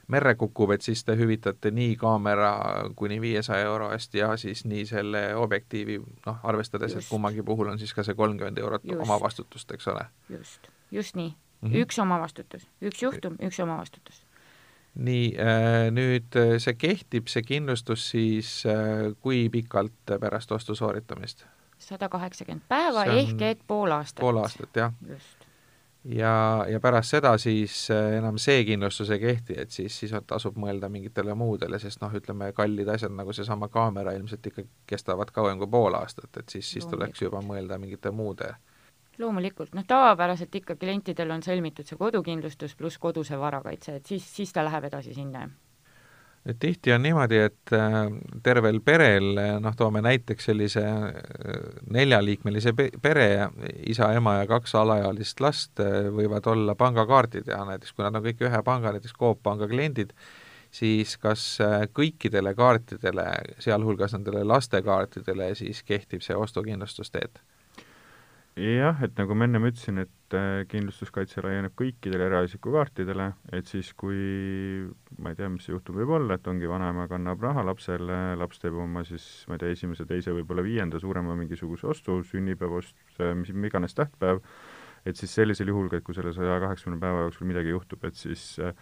merre 0.09 0.33
kukub, 0.35 0.71
et 0.73 0.81
siis 0.81 1.03
te 1.05 1.13
hüvitate 1.15 1.69
nii 1.71 1.93
kaamera 2.01 2.53
kuni 2.97 3.19
viiesaja 3.21 3.67
euro 3.69 3.91
eest 3.93 4.15
ja 4.17 4.31
siis 4.41 4.65
nii 4.65 4.87
selle 4.89 5.21
objektiivi, 5.37 5.99
noh, 6.25 6.39
arvestades, 6.43 6.97
et 6.97 7.05
kummagi 7.09 7.45
puhul 7.45 7.69
on 7.69 7.79
siis 7.79 7.93
ka 7.93 8.03
see 8.03 8.17
kolmkümmend 8.17 8.57
eurot 8.57 8.89
omavastutust, 8.97 9.77
eks 9.77 9.87
ole? 9.93 10.07
just, 10.33 10.71
just 10.91 11.15
nii 11.19 11.35
mm, 11.61 11.69
-hmm. 11.69 11.83
üks 11.83 11.99
omavastutus, 11.99 12.67
üks 12.81 13.03
juhtum, 13.03 13.37
üks 13.43 13.59
omavastutus. 13.59 14.23
nii 14.95 15.35
äh,, 15.37 15.91
nüüd 15.91 16.35
äh, 16.35 16.57
see 16.57 16.73
kehtib, 16.73 17.27
see 17.27 17.43
kindlustus 17.45 18.09
siis 18.09 18.63
äh, 18.65 19.13
kui 19.21 19.49
pikalt 19.49 20.17
pärast 20.19 20.51
ostu 20.51 20.75
sooritamist? 20.75 21.45
sada 21.79 22.09
kaheksakümmend 22.09 22.65
päeva 22.67 23.05
ehk 23.05 23.41
et 23.41 23.61
pool 23.67 23.91
aastat. 23.91 24.21
pool 24.21 24.37
aastat, 24.37 24.75
jah. 24.75 24.93
just 25.07 25.49
ja, 26.03 26.65
ja 26.69 26.79
pärast 26.79 27.09
seda 27.09 27.37
siis 27.37 27.91
äh, 27.91 28.17
enam 28.17 28.37
see 28.37 28.63
kindlustus 28.65 29.09
ei 29.09 29.19
kehti, 29.19 29.55
et 29.61 29.71
siis, 29.71 29.99
siis 29.99 30.13
tasub 30.27 30.57
mõelda 30.57 30.89
mingitele 30.89 31.35
muudele, 31.35 31.79
sest 31.79 32.01
noh, 32.01 32.13
ütleme 32.15 32.51
kallid 32.55 32.89
asjad 32.89 33.13
nagu 33.15 33.33
seesama 33.35 33.67
kaamera 33.73 34.13
ilmselt 34.17 34.45
ikka 34.47 34.65
kestavad 34.87 35.31
kauem 35.35 35.59
kui 35.59 35.67
pool 35.67 35.97
aastat, 35.99 36.31
et 36.37 36.49
siis, 36.49 36.71
siis 36.71 36.87
tuleks 36.87 37.21
juba 37.21 37.43
mõelda 37.45 37.79
mingite 37.81 38.11
muude 38.11 38.53
loomulikult, 39.19 39.73
noh 39.75 39.85
tavapäraselt 39.87 40.53
ikka 40.55 40.75
klientidel 40.79 41.31
on 41.35 41.43
sõlmitud 41.45 41.87
see 41.87 41.97
kodukindlustus 41.99 42.75
pluss 42.79 42.99
koduse 43.01 43.39
varakaitse, 43.39 43.99
et 43.99 44.05
siis, 44.05 44.25
siis 44.35 44.53
ta 44.55 44.63
läheb 44.65 44.89
edasi 44.89 45.13
sinna. 45.13 45.47
tihti 46.59 46.93
on 46.93 47.03
niimoodi, 47.03 47.37
et 47.49 47.73
äh, 47.75 47.97
tervel 48.43 48.79
perel, 48.81 49.39
noh 49.59 49.75
toome 49.75 50.01
näiteks 50.01 50.49
sellise 50.49 50.83
äh, 50.85 51.13
neljaliikmelise 51.91 52.73
pere, 53.01 53.49
isa, 53.85 54.13
ema 54.15 54.37
ja 54.39 54.47
kaks 54.47 54.75
alaealist 54.75 55.43
last 55.43 55.83
äh, 55.83 56.07
võivad 56.15 56.47
olla 56.47 56.75
pangakaardid 56.75 57.51
ja 57.51 57.63
näiteks 57.67 57.93
kui 57.93 58.07
nad 58.07 58.15
on 58.15 58.25
kõik 58.25 58.45
ühe 58.47 58.63
panga, 58.63 58.95
näiteks 58.95 59.17
Coop 59.19 59.43
Panga 59.43 59.67
kliendid, 59.67 60.15
siis 60.71 61.17
kas 61.17 61.57
kõikidele 61.93 62.53
kaartidele, 62.55 63.29
sealhulgas 63.59 64.13
nendele 64.13 64.43
lastekaartidele, 64.47 65.55
siis 65.55 65.83
kehtib 65.83 66.21
see 66.21 66.37
ostukindlustus 66.37 67.11
teed? 67.11 67.41
Jah, 68.57 68.97
et 69.05 69.17
nagu 69.19 69.35
ma 69.37 69.45
ennem 69.47 69.67
ütlesin, 69.69 70.01
et 70.03 70.35
äh, 70.35 70.63
kindlustuskaitse 70.69 71.43
laieneb 71.45 71.75
kõikidele 71.79 72.27
eraisikukaartidele, 72.29 73.29
et 73.55 73.69
siis 73.69 73.91
kui 73.97 74.17
ma 75.21 75.31
ei 75.31 75.37
tea, 75.39 75.49
mis 75.53 75.67
see 75.67 75.73
juhtum 75.75 75.99
võib 75.99 76.13
olla, 76.17 76.37
et 76.39 76.47
ongi 76.49 76.69
vanaema 76.69 77.07
kannab 77.11 77.43
raha 77.45 77.63
lapsele, 77.67 78.19
laps 78.39 78.61
teeb 78.61 78.77
oma 78.79 79.05
siis, 79.07 79.27
ma 79.47 79.57
ei 79.57 79.63
tea, 79.63 79.75
esimese, 79.77 80.07
teise, 80.09 80.33
võib-olla 80.35 80.65
viienda 80.65 80.99
suurema 81.01 81.37
mingisuguse 81.39 81.87
ostu, 81.93 82.19
sünnipäevaost, 82.31 82.97
mis 83.39 83.53
iganes 83.71 83.95
tähtpäev, 83.97 84.41
et 85.07 85.19
siis 85.19 85.33
sellisel 85.39 85.71
juhul, 85.71 85.91
kui 86.03 86.17
selle 86.17 86.33
saja 86.35 86.59
kaheksakümne 86.63 86.99
päeva 87.01 87.27
jooksul 87.27 87.47
midagi 87.49 87.71
juhtub, 87.71 88.03
et 88.09 88.19
siis 88.19 88.57
äh, 88.59 88.73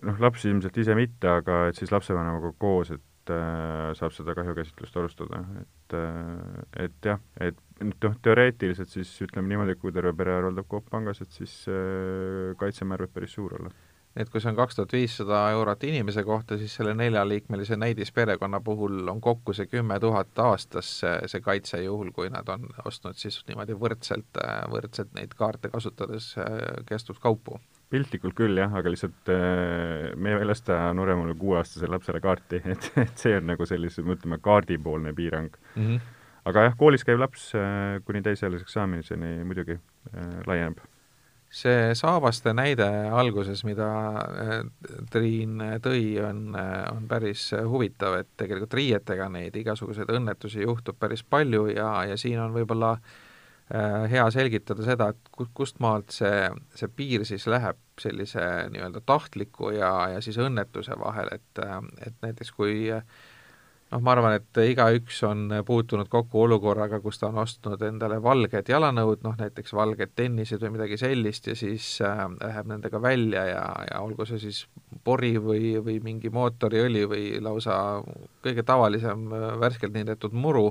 noh, 0.00 0.22
laps 0.24 0.46
ilmselt 0.48 0.78
ise 0.80 0.96
mitte, 0.96 1.28
aga 1.42 1.66
et 1.68 1.80
siis 1.80 1.92
lapsevanemaga 1.92 2.54
koos, 2.58 2.94
et 2.96 3.02
äh, 3.02 3.13
saab 3.30 4.12
seda 4.14 4.34
kahjukäsitlust 4.36 4.96
alustada, 5.00 5.40
et 5.60 5.96
äh, 5.98 6.84
et 6.86 7.08
jah, 7.08 7.22
et 7.40 7.58
noh, 7.80 8.18
teoreetiliselt 8.22 8.92
siis 8.92 9.10
ütleme 9.24 9.48
niimoodi, 9.50 9.78
kui 9.80 9.92
terve 9.92 10.14
pere 10.16 10.36
haruldab 10.38 10.68
Coop 10.70 10.90
pangas, 10.90 11.22
et 11.24 11.32
siis 11.32 11.64
äh, 11.70 12.52
kaitsemäär 12.60 13.06
võib 13.06 13.16
päris 13.16 13.36
suur 13.38 13.56
olla 13.58 13.72
et 14.14 14.30
kui 14.30 14.38
see 14.38 14.52
on 14.52 14.58
kaks 14.58 14.76
tuhat 14.78 14.92
viissada 14.94 15.38
eurot 15.56 15.84
inimese 15.88 16.22
kohta, 16.22 16.58
siis 16.58 16.74
selle 16.78 16.94
neljaliikmelise 16.94 17.76
näidisperekonna 17.76 18.60
puhul 18.62 19.08
on 19.10 19.20
kokku 19.20 19.52
see 19.56 19.66
kümme 19.66 19.98
tuhat 20.00 20.38
aastas 20.38 20.90
see, 21.00 21.14
see 21.32 21.42
kaitse, 21.42 21.82
juhul 21.82 22.12
kui 22.14 22.30
nad 22.30 22.48
on 22.48 22.68
ostnud 22.84 23.18
siis 23.18 23.40
niimoodi 23.48 23.74
võrdselt, 23.80 24.38
võrdselt 24.70 25.14
neid 25.18 25.34
kaarte 25.38 25.72
kasutades 25.72 26.34
kestvuskaupu. 26.86 27.58
Piltlikult 27.94 28.36
küll 28.38 28.58
jah, 28.58 28.72
aga 28.74 28.92
lihtsalt 28.92 29.30
me 29.30 30.32
ei 30.32 30.40
väljasta 30.40 30.80
nooremale 30.96 31.36
kuueaastasele 31.38 31.94
lapsele 31.94 32.22
kaarti, 32.24 32.62
et, 32.74 32.90
et 33.04 33.14
see 33.26 33.36
on 33.38 33.46
nagu 33.52 33.68
sellise, 33.70 34.02
ütleme, 34.02 34.40
kaardipoolne 34.42 35.14
piirang 35.16 35.52
mm. 35.74 35.84
-hmm. 35.86 36.16
aga 36.50 36.66
jah, 36.68 36.76
koolis 36.80 37.06
käiv 37.06 37.22
laps 37.22 37.52
kuni 38.04 38.22
täisealiseks 38.26 38.76
saamiseni 38.80 39.36
muidugi 39.46 39.78
laieneb 40.46 40.82
see 41.54 41.92
saabaste 41.98 42.52
näide 42.56 42.86
alguses, 43.14 43.62
mida 43.66 43.88
äh, 44.26 44.54
Triin 45.10 45.60
tõi, 45.84 46.02
on, 46.24 46.48
äh, 46.58 46.72
on 46.90 47.06
päris 47.10 47.50
huvitav, 47.54 48.18
et 48.22 48.32
tegelikult 48.40 48.74
riietega 48.74 49.28
neid 49.32 49.56
igasuguseid 49.62 50.10
õnnetusi 50.16 50.64
juhtub 50.64 50.98
päris 50.98 51.22
palju 51.22 51.68
ja, 51.70 51.90
ja 52.10 52.18
siin 52.20 52.40
on 52.42 52.56
võib-olla 52.56 52.96
äh, 52.96 53.22
hea 54.10 54.24
selgitada 54.30 54.84
seda, 54.86 55.08
et 55.10 55.46
kust 55.56 55.80
maalt 55.82 56.14
see, 56.14 56.48
see 56.78 56.90
piir 56.94 57.24
siis 57.26 57.46
läheb 57.50 57.80
sellise 58.00 58.42
nii-öelda 58.70 59.02
tahtliku 59.06 59.72
ja, 59.74 59.92
ja 60.14 60.20
siis 60.24 60.38
õnnetuse 60.42 60.98
vahel, 61.00 61.30
et, 61.34 61.62
et 62.06 62.14
näiteks 62.22 62.52
kui 62.54 62.88
äh, 62.94 63.02
noh, 63.94 64.02
ma 64.02 64.14
arvan, 64.14 64.34
et 64.38 64.60
igaüks 64.70 65.20
on 65.28 65.46
puutunud 65.66 66.08
kokku 66.10 66.44
olukorraga, 66.44 67.00
kus 67.04 67.20
ta 67.20 67.28
on 67.30 67.40
ostnud 67.44 67.82
endale 67.86 68.20
valged 68.22 68.70
jalanõud, 68.70 69.22
noh 69.26 69.36
näiteks 69.38 69.74
valged 69.76 70.14
tennised 70.18 70.62
või 70.64 70.74
midagi 70.76 70.98
sellist 71.00 71.48
ja 71.50 71.56
siis 71.58 71.88
äh, 72.04 72.24
läheb 72.40 72.70
nendega 72.70 73.00
välja 73.02 73.44
ja, 73.50 73.64
ja 73.90 74.02
olgu 74.04 74.26
see 74.28 74.40
siis 74.42 74.64
pori 75.04 75.34
või, 75.38 75.76
või 75.84 76.00
mingi 76.04 76.32
mootoriõli 76.34 77.06
või 77.10 77.24
lausa 77.44 77.76
kõige 78.44 78.66
tavalisem 78.66 79.28
äh, 79.30 79.48
värskelt 79.62 79.94
niidetud 79.96 80.34
muru, 80.34 80.70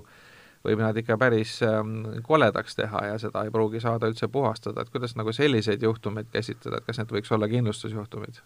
võib 0.63 0.79
nad 0.79 0.97
ikka 0.97 1.17
päris 1.19 1.57
äh, 1.65 1.81
koledaks 2.23 2.77
teha 2.79 3.05
ja 3.11 3.17
seda 3.21 3.43
ei 3.43 3.51
pruugi 3.51 3.81
saada 3.83 4.07
üldse 4.11 4.29
puhastada, 4.31 4.83
et 4.83 4.93
kuidas 4.93 5.17
nagu 5.19 5.33
selliseid 5.35 5.83
juhtumeid 5.83 6.31
käsitleda, 6.31 6.79
et 6.79 6.87
kas 6.87 7.01
need 7.01 7.11
võiks 7.17 7.33
olla 7.35 7.49
kindlustusjuhtumid? 7.51 8.41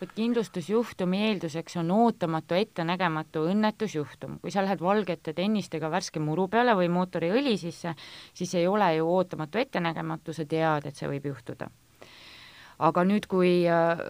vot 0.00 0.12
kindlustusjuhtumi 0.16 1.18
eelduseks 1.28 1.76
on 1.82 1.90
ootamatu, 1.92 2.56
ettenägematu 2.56 3.44
õnnetusjuhtum. 3.50 4.38
kui 4.40 4.50
sa 4.50 4.64
lähed 4.64 4.80
valgete 4.80 5.34
tennistega 5.36 5.90
värske 5.92 6.20
muru 6.20 6.48
peale 6.48 6.74
või 6.76 6.88
mootoriõli 6.88 7.56
sisse, 7.60 7.94
siis 8.34 8.54
ei 8.54 8.66
ole 8.66 8.94
ju 8.96 9.08
ootamatu 9.08 9.60
ettenägematu, 9.60 10.32
sa 10.32 10.46
tead, 10.48 10.86
et 10.86 10.96
see 10.96 11.08
võib 11.08 11.28
juhtuda. 11.32 11.68
aga 12.78 13.04
nüüd, 13.04 13.26
kui 13.28 13.68
äh, 13.68 14.00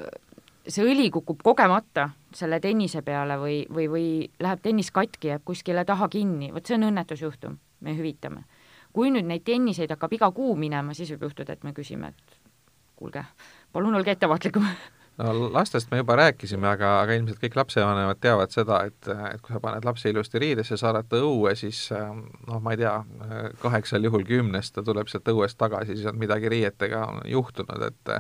see 0.71 0.87
õli 0.87 1.11
kukub 1.13 1.43
kogemata 1.45 2.11
selle 2.35 2.61
tennise 2.63 3.03
peale 3.07 3.37
või, 3.41 3.63
või, 3.71 3.89
või 3.91 4.07
läheb 4.43 4.63
tennis 4.63 4.93
katki, 4.95 5.35
jääb 5.35 5.45
kuskile 5.45 5.85
taha 5.85 6.09
kinni, 6.13 6.53
vot 6.55 6.67
see 6.67 6.79
on 6.79 6.89
õnnetusjuhtum, 6.91 7.59
me 7.87 7.97
hüvitame. 7.99 8.45
kui 8.93 9.11
nüüd 9.15 9.27
neid 9.27 9.45
tenniseid 9.47 9.91
hakkab 9.91 10.13
iga 10.17 10.31
kuu 10.35 10.57
minema, 10.59 10.95
siis 10.95 11.13
võib 11.15 11.29
juhtuda, 11.29 11.55
et 11.55 11.65
me 11.65 11.73
küsime, 11.73 12.09
et 12.11 12.39
kuulge, 12.99 13.25
palun 13.73 13.95
olge 13.95 14.11
ettevaatlikum 14.11 14.67
no 15.21 15.51
lastest 15.53 15.91
me 15.91 16.01
juba 16.01 16.17
rääkisime, 16.17 16.69
aga, 16.71 16.93
aga 17.03 17.17
ilmselt 17.19 17.41
kõik 17.43 17.57
lapsevanemad 17.59 18.21
teavad 18.23 18.55
seda, 18.55 18.83
et, 18.89 19.11
et 19.35 19.43
kui 19.45 19.55
sa 19.55 19.61
paned 19.63 19.85
lapse 19.85 20.11
ilusti 20.11 20.41
riidesse, 20.43 20.79
saadad 20.81 21.09
ta 21.11 21.21
õue, 21.21 21.53
siis 21.59 21.83
noh, 21.93 22.61
ma 22.63 22.75
ei 22.75 22.81
tea, 22.81 22.95
kaheksal 23.63 24.07
juhul 24.09 24.25
kümnest 24.29 24.75
ta 24.77 24.85
tuleb 24.87 25.11
sealt 25.13 25.29
õuest 25.33 25.59
tagasi, 25.61 25.99
siis 25.99 26.09
on 26.11 26.19
midagi 26.21 26.51
riietega 26.53 27.05
juhtunud, 27.29 27.87
et 27.91 28.15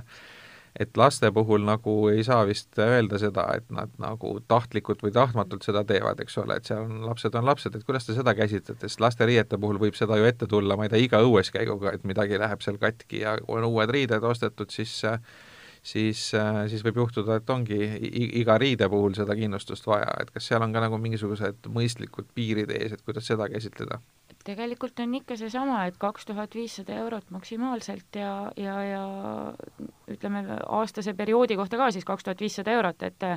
et 0.78 0.96
laste 0.96 1.30
puhul 1.34 1.64
nagu 1.66 1.94
ei 2.12 2.24
saa 2.24 2.44
vist 2.48 2.78
öelda 2.78 3.18
seda, 3.18 3.46
et 3.58 3.66
nad 3.74 3.92
nagu 4.02 4.36
tahtlikult 4.48 5.02
või 5.04 5.12
tahtmatult 5.14 5.66
seda 5.66 5.82
teevad, 5.84 6.20
eks 6.22 6.38
ole, 6.42 6.56
et 6.60 6.70
seal 6.70 6.84
on, 6.84 7.00
lapsed 7.08 7.38
on 7.38 7.48
lapsed, 7.48 7.76
et 7.76 7.86
kuidas 7.86 8.06
te 8.06 8.16
seda 8.16 8.34
käsitlete, 8.38 8.88
sest 8.88 9.02
lasteriiete 9.02 9.58
puhul 9.58 9.80
võib 9.82 9.98
seda 9.98 10.18
ju 10.20 10.28
ette 10.28 10.46
tulla, 10.50 10.78
ma 10.78 10.86
ei 10.86 10.94
tea, 10.94 11.04
iga 11.06 11.22
õueskäiguga, 11.26 11.96
et 11.98 12.06
midagi 12.08 12.38
läheb 12.38 12.62
seal 12.64 12.78
katki 12.82 13.24
ja 13.24 13.36
kui 13.42 13.58
on 13.58 13.68
uued 13.70 13.90
riided 13.96 14.24
ostetud, 14.30 14.70
siis 14.70 15.00
siis, 15.82 16.22
siis 16.68 16.82
võib 16.84 17.02
juhtuda, 17.02 17.40
et 17.40 17.50
ongi 17.50 17.78
iga 18.42 18.58
riide 18.60 18.88
puhul 18.92 19.14
seda 19.16 19.36
kindlustust 19.38 19.86
vaja, 19.88 20.12
et 20.20 20.30
kas 20.34 20.50
seal 20.50 20.62
on 20.62 20.74
ka 20.76 20.84
nagu 20.84 21.00
mingisugused 21.00 21.70
mõistlikud 21.72 22.28
piirid 22.36 22.72
ees, 22.76 22.96
et 22.96 23.04
kuidas 23.06 23.26
seda 23.32 23.48
käsitleda? 23.48 24.00
Tegelikult 24.44 25.00
on 25.02 25.14
ikka 25.20 25.36
seesama, 25.36 25.82
et 25.88 25.98
kaks 26.00 26.26
tuhat 26.30 26.54
viissada 26.54 26.96
eurot 27.02 27.30
maksimaalselt 27.34 28.16
ja, 28.16 28.32
ja, 28.56 28.76
ja 28.84 29.04
ütleme, 30.10 30.44
aastase 30.66 31.14
perioodi 31.14 31.58
kohta 31.60 31.80
ka 31.80 31.90
siis 31.94 32.08
kaks 32.08 32.24
tuhat 32.24 32.40
viissada 32.40 32.72
eurot, 32.78 33.02
et 33.02 33.28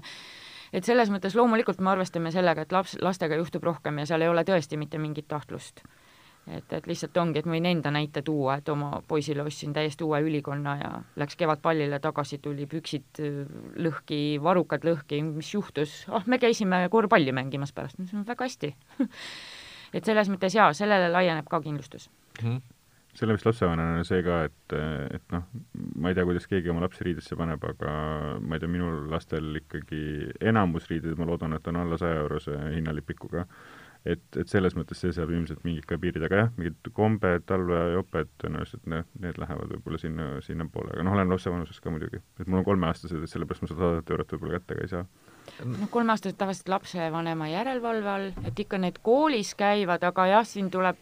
et 0.74 0.88
selles 0.88 1.12
mõttes 1.14 1.36
loomulikult 1.38 1.84
me 1.86 1.92
arvestame 1.92 2.32
sellega, 2.34 2.64
et 2.66 2.72
laps, 2.74 2.96
lastega 3.02 3.38
juhtub 3.38 3.64
rohkem 3.68 4.00
ja 4.02 4.08
seal 4.10 4.26
ei 4.26 4.32
ole 4.32 4.42
tõesti 4.48 4.80
mitte 4.80 4.98
mingit 4.98 5.28
tahtlust. 5.30 5.84
Et, 6.44 6.74
et 6.76 6.88
lihtsalt 6.90 7.16
ongi, 7.22 7.40
et 7.40 7.46
ma 7.48 7.54
võin 7.56 7.70
enda 7.70 7.92
näite 7.94 8.20
tuua, 8.26 8.58
et 8.60 8.68
oma 8.74 8.98
poisile 9.08 9.46
ostsin 9.46 9.72
täiesti 9.72 10.04
uue 10.04 10.20
ülikonna 10.26 10.74
ja 10.76 10.90
läks 11.16 11.38
kevadpallile 11.40 12.02
tagasi, 12.04 12.42
tuli 12.44 12.66
püksid 12.68 13.22
lõhki, 13.80 14.20
varrukad 14.44 14.84
lõhki, 14.84 15.22
mis 15.24 15.54
juhtus, 15.54 16.02
ah, 16.12 16.26
me 16.28 16.42
käisime 16.44 16.82
korvpalli 16.92 17.32
mängimas 17.32 17.72
pärast, 17.72 18.02
ma 18.02 18.10
ütlesin, 18.10 18.26
väga 18.28 18.50
hästi 18.50 18.74
et 19.94 20.06
selles 20.06 20.30
mõttes 20.32 20.56
jaa, 20.58 20.72
sellele 20.74 21.12
laieneb 21.14 21.50
ka 21.50 21.62
kindlustus 21.62 22.10
mm. 22.42 22.48
-hmm 22.48 22.62
selle 23.14 23.36
vist 23.36 23.46
lapsevanemana 23.46 24.04
see 24.08 24.24
ka, 24.26 24.40
et, 24.48 24.76
et 25.14 25.34
noh, 25.36 25.44
ma 26.02 26.10
ei 26.10 26.16
tea, 26.18 26.26
kuidas 26.26 26.48
keegi 26.50 26.72
oma 26.74 26.82
lapsi 26.82 27.06
riidesse 27.06 27.38
paneb, 27.38 27.62
aga 27.70 27.92
ma 28.42 28.58
ei 28.58 28.64
tea, 28.64 28.72
minul 28.74 29.04
lastel 29.12 29.60
ikkagi 29.60 30.32
enamus 30.42 30.90
riideid, 30.90 31.14
ma 31.20 31.28
loodan, 31.30 31.54
et 31.54 31.70
on 31.70 31.78
alla 31.84 32.00
saja 32.02 32.24
eurose 32.24 32.58
hinnalipikuga 32.74 33.46
et, 34.06 34.24
et 34.40 34.52
selles 34.52 34.76
mõttes 34.76 35.00
see 35.00 35.14
seab 35.16 35.32
ilmselt 35.32 35.64
mingid 35.68 35.86
ka 35.88 35.98
piirid, 36.02 36.24
aga 36.28 36.42
jah, 36.42 36.50
mingid 36.58 36.90
kombed, 36.96 37.46
talvejoped, 37.50 38.34
tõenäoliselt 38.42 38.88
need, 38.92 39.10
need 39.24 39.40
lähevad 39.42 39.72
võib-olla 39.72 40.00
sinna, 40.02 40.28
sinnapoole, 40.44 40.92
aga 40.96 41.06
noh, 41.08 41.16
olen 41.16 41.32
lapse 41.32 41.54
vanuses 41.54 41.80
ka 41.84 41.94
muidugi. 41.94 42.20
et 42.40 42.50
mul 42.50 42.62
on 42.62 42.68
kolmeaastased, 42.68 43.24
et 43.24 43.32
sellepärast 43.32 43.64
ma 43.64 43.72
seda 43.72 43.86
sadat 43.86 44.14
eurot 44.16 44.36
võib-olla 44.36 44.60
kätte 44.60 44.78
ka 44.78 44.86
ei 44.86 44.92
saa. 44.92 45.08
noh, 45.64 45.88
kolmeaastased 45.96 46.40
tavaliselt 46.40 46.74
lapsevanema 46.76 47.50
järelevalve 47.54 48.14
all, 48.18 48.30
et 48.52 48.64
ikka 48.66 48.82
need 48.84 49.00
koolis 49.06 49.56
käivad, 49.60 50.04
aga 50.04 50.28
jah, 50.34 50.48
siin 50.48 50.72
tuleb 50.74 51.00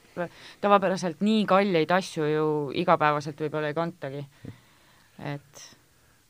tavapäraselt 0.62 1.26
nii 1.26 1.46
kalleid 1.50 1.94
asju 1.98 2.30
ju 2.30 2.48
igapäevaselt 2.86 3.46
võib-olla 3.48 3.74
ei 3.74 3.78
kantagi. 3.78 4.26
et 5.34 5.68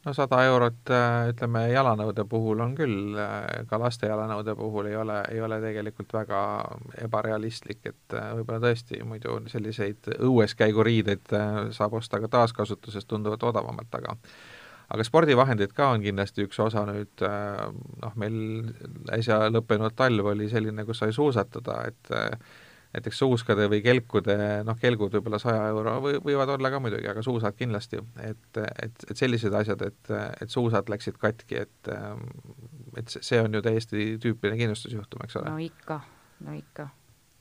no 0.06 0.14
sada 0.18 0.40
eurot 0.50 0.92
äh, 0.94 1.32
ütleme, 1.32 1.66
jalanõude 1.72 2.26
puhul 2.30 2.64
on 2.64 2.74
küll, 2.78 3.18
äh, 3.22 3.66
ka 3.70 3.80
laste 3.82 4.10
jalanõude 4.10 4.56
puhul 4.58 4.90
ei 4.90 4.98
ole, 4.98 5.20
ei 5.34 5.42
ole 5.44 5.60
tegelikult 5.64 6.14
väga 6.16 6.40
ebarealistlik, 7.06 7.84
et 7.92 8.18
äh, 8.18 8.32
võib-olla 8.40 8.64
tõesti 8.66 9.04
muidu 9.08 9.38
selliseid 9.52 10.10
õueskäiguriideid 10.18 11.36
saab 11.78 12.00
osta 12.02 12.22
ka 12.24 12.32
taaskasutusest 12.40 13.10
tunduvalt 13.12 13.46
odavamalt, 13.52 14.02
aga 14.02 14.18
aga 14.92 15.06
spordivahendid 15.08 15.72
ka 15.72 15.94
on 15.94 16.02
kindlasti 16.04 16.44
üks 16.44 16.58
osa 16.60 16.82
nüüd, 16.84 17.22
noh, 17.24 18.16
meil 18.20 18.34
äsja 19.16 19.46
lõppenud 19.48 19.96
talv 19.96 20.34
oli 20.34 20.50
selline, 20.52 20.84
kus 20.84 21.00
sai 21.00 21.14
suusatada, 21.16 21.78
et 21.88 22.12
näiteks 22.96 23.20
suuskade 23.24 23.68
või 23.72 23.82
kelkude, 23.84 24.36
noh, 24.68 24.78
kelgud 24.80 25.14
võib-olla 25.16 25.40
saja 25.40 25.68
euro 25.72 25.98
või 26.04 26.20
võivad 26.24 26.54
olla 26.58 26.72
ka 26.74 26.80
muidugi, 26.84 27.08
aga 27.12 27.24
suusad 27.24 27.56
kindlasti, 27.58 28.02
et, 28.24 28.62
et, 28.62 29.06
et 29.10 29.18
sellised 29.18 29.54
asjad, 29.56 29.84
et, 29.88 30.14
et 30.44 30.52
suusad 30.52 30.92
läksid 30.92 31.20
katki, 31.22 31.64
et 31.66 31.92
et 33.00 33.14
see 33.14 33.40
on 33.40 33.54
ju 33.56 33.62
täiesti 33.64 34.08
tüüpiline 34.22 34.60
kindlustusjuhtum, 34.60 35.24
eks 35.24 35.40
ole? 35.40 35.54
no 35.54 35.62
ikka, 35.64 36.02
no 36.48 36.56
ikka 36.58 36.90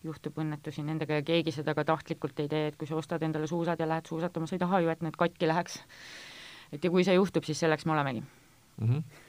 juhtub 0.07 0.39
õnnetusi 0.41 0.85
nendega 0.87 1.19
ja 1.19 1.25
keegi 1.27 1.53
seda 1.53 1.75
ka 1.77 1.85
tahtlikult 1.89 2.39
ei 2.41 2.49
tee, 2.49 2.69
et 2.71 2.79
kui 2.81 2.89
sa 2.89 2.97
ostad 3.01 3.23
endale 3.27 3.51
suusad 3.51 3.81
ja 3.81 3.89
lähed 3.89 4.09
suusatama, 4.09 4.49
sa 4.49 4.57
ei 4.57 4.63
taha 4.63 4.81
ju, 4.85 4.93
et 4.93 5.03
need 5.05 5.19
katki 5.19 5.51
läheks. 5.51 5.81
et 6.73 6.85
ja 6.85 6.91
kui 6.91 7.05
see 7.05 7.19
juhtub, 7.19 7.45
siis 7.45 7.59
selleks 7.61 7.87
me 7.87 7.99
olemegi 7.99 8.23
mm. 8.23 8.87
-hmm 8.87 9.27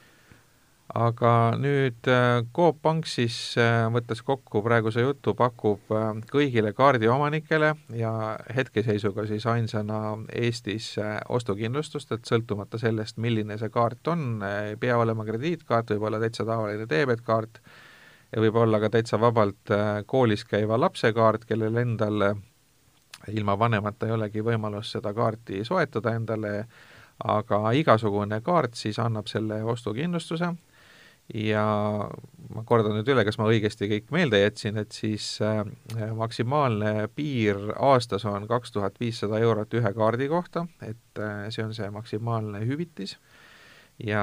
aga 0.98 1.54
nüüd 1.56 2.08
äh, 2.10 2.42
Coop 2.52 2.82
Pank 2.84 3.06
siis, 3.08 3.36
äh, 3.60 3.86
võttes 3.92 4.20
kokku 4.26 4.60
praeguse 4.64 5.04
jutu, 5.04 5.32
pakub 5.36 5.92
äh, 5.94 6.10
kõigile 6.28 6.74
kaardiomanikele 6.76 7.72
ja 7.96 8.12
hetkeseisuga 8.52 9.24
siis 9.30 9.46
ainsana 9.48 10.18
Eestis 10.36 10.92
ostukindlustust, 11.32 12.12
et 12.12 12.28
sõltumata 12.28 12.80
sellest, 12.80 13.16
milline 13.16 13.56
see 13.60 13.72
kaart 13.72 14.12
on, 14.12 14.44
ei 14.44 14.76
pea 14.80 14.98
olema 15.00 15.24
krediitkaart, 15.28 15.94
võib 15.94 16.08
olla 16.10 16.20
täitsa 16.20 16.44
tavaline 16.48 16.88
debetkaart 16.88 17.60
ja 18.32 18.42
võib 18.44 18.58
olla 18.60 18.80
ka 18.82 18.90
täitsa 18.92 19.20
vabalt 19.20 19.72
koolis 20.06 20.44
käiva 20.48 20.78
lapse 20.80 21.12
kaart, 21.16 21.46
kellel 21.48 21.76
endal 21.80 22.26
ilma 23.32 23.56
vanemata 23.58 24.08
ei 24.08 24.12
olegi 24.12 24.44
võimalus 24.44 24.92
seda 24.92 25.12
kaarti 25.14 25.62
soetada 25.64 26.12
endale, 26.18 26.52
aga 27.24 27.70
igasugune 27.78 28.40
kaart 28.44 28.76
siis 28.76 28.98
annab 29.00 29.28
selle 29.30 29.62
ostukindlustuse 29.72 30.50
ja 31.34 31.64
ma 32.52 32.64
kordan 32.68 32.96
nüüd 32.98 33.08
üle, 33.12 33.24
kas 33.24 33.38
ma 33.40 33.48
õigesti 33.50 33.88
kõik 33.90 34.10
meelde 34.14 34.42
jätsin, 34.42 34.78
et 34.80 34.92
siis 34.96 35.26
äh, 35.44 35.62
maksimaalne 36.16 37.08
piir 37.16 37.58
aastas 37.80 38.26
on 38.28 38.46
kaks 38.50 38.74
tuhat 38.74 38.98
viissada 39.00 39.40
eurot 39.40 39.72
ühe 39.78 39.94
kaardi 39.96 40.28
kohta, 40.32 40.66
et 40.84 41.22
äh, 41.22 41.46
see 41.54 41.64
on 41.64 41.72
see 41.76 41.88
maksimaalne 41.92 42.64
hüvitis. 42.68 43.18
Ja 44.02 44.22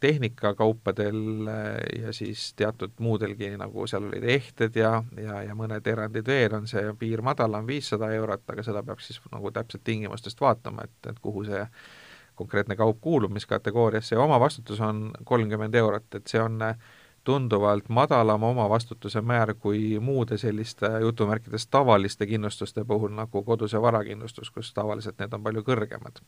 tehnikakaupadel 0.00 1.48
äh, 1.48 2.02
ja 2.02 2.12
siis 2.16 2.50
teatud 2.58 2.96
muudelgi, 3.04 3.52
nagu 3.60 3.86
seal 3.86 4.08
olid 4.08 4.24
ehted 4.36 4.76
ja, 4.80 4.96
ja, 5.20 5.42
ja 5.46 5.56
mõned 5.56 5.86
erandid 5.86 6.28
veel, 6.28 6.56
on 6.56 6.68
see 6.68 6.84
piir 6.98 7.22
madalam, 7.24 7.68
viissada 7.68 8.10
eurot, 8.16 8.44
aga 8.48 8.64
seda 8.66 8.82
peab 8.84 9.04
siis 9.04 9.20
nagu 9.32 9.52
täpselt 9.54 9.84
tingimustest 9.86 10.40
vaatama, 10.40 10.88
et, 10.88 11.12
et 11.12 11.20
kuhu 11.22 11.44
see 11.48 11.62
konkreetne 12.34 12.76
kaup 12.76 13.00
kuulub, 13.00 13.32
mis 13.32 13.46
kategooriasse 13.46 14.14
ja 14.14 14.20
omavastutus 14.22 14.80
on 14.80 15.10
kolmkümmend 15.24 15.74
eurot, 15.74 16.14
et 16.14 16.26
see 16.26 16.40
on 16.40 16.62
äh, 16.62 16.76
tunduvalt 17.24 17.88
madalam 17.88 18.42
omavastutuse 18.42 19.20
määr 19.20 19.54
kui 19.54 19.98
muude 20.00 20.38
selliste 20.38 20.86
jutumärkides 21.00 21.66
tavaliste 21.66 22.26
kindlustuste 22.26 22.84
puhul, 22.84 23.14
nagu 23.14 23.42
koduse 23.42 23.82
varakindlustus, 23.82 24.50
kus 24.50 24.74
tavaliselt 24.74 25.18
need 25.18 25.34
on 25.34 25.42
palju 25.42 25.62
kõrgemad. 25.62 26.22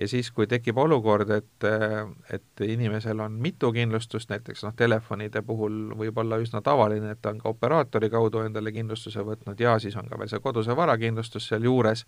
ja 0.00 0.08
siis, 0.08 0.30
kui 0.30 0.46
tekib 0.46 0.78
olukord, 0.78 1.30
et, 1.30 1.64
et 2.30 2.60
inimesel 2.60 3.20
on 3.20 3.32
mitu 3.32 3.72
kindlustust, 3.72 4.28
näiteks 4.30 4.64
noh, 4.64 4.74
telefonide 4.76 5.42
puhul 5.42 5.94
võib 5.96 6.18
olla 6.18 6.36
üsna 6.36 6.60
tavaline, 6.62 7.10
et 7.10 7.22
ta 7.22 7.30
on 7.30 7.38
ka 7.38 7.48
operaatori 7.48 8.10
kaudu 8.10 8.42
endale 8.44 8.72
kindlustuse 8.72 9.24
võtnud 9.24 9.60
ja 9.60 9.78
siis 9.78 9.96
on 9.96 10.08
ka 10.08 10.18
veel 10.18 10.28
see 10.28 10.42
koduse 10.42 10.76
varakindlustus 10.76 11.48
sealjuures, 11.48 12.04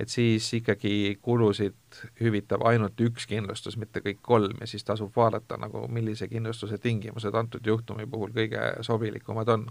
et 0.00 0.12
siis 0.12 0.46
ikkagi 0.56 1.18
kulusid 1.22 2.00
hüvitab 2.20 2.64
ainult 2.68 3.00
üks 3.04 3.26
kindlustus, 3.30 3.76
mitte 3.80 4.02
kõik 4.04 4.22
kolm 4.22 4.62
ja 4.62 4.68
siis 4.70 4.86
tasub 4.86 5.12
vaadata 5.16 5.58
nagu, 5.60 5.86
millise 5.92 6.28
kindlustuse 6.30 6.78
tingimused 6.78 7.34
antud 7.34 7.66
juhtumi 7.66 8.06
puhul 8.10 8.32
kõige 8.36 8.72
sobilikumad 8.86 9.52
on. 9.56 9.68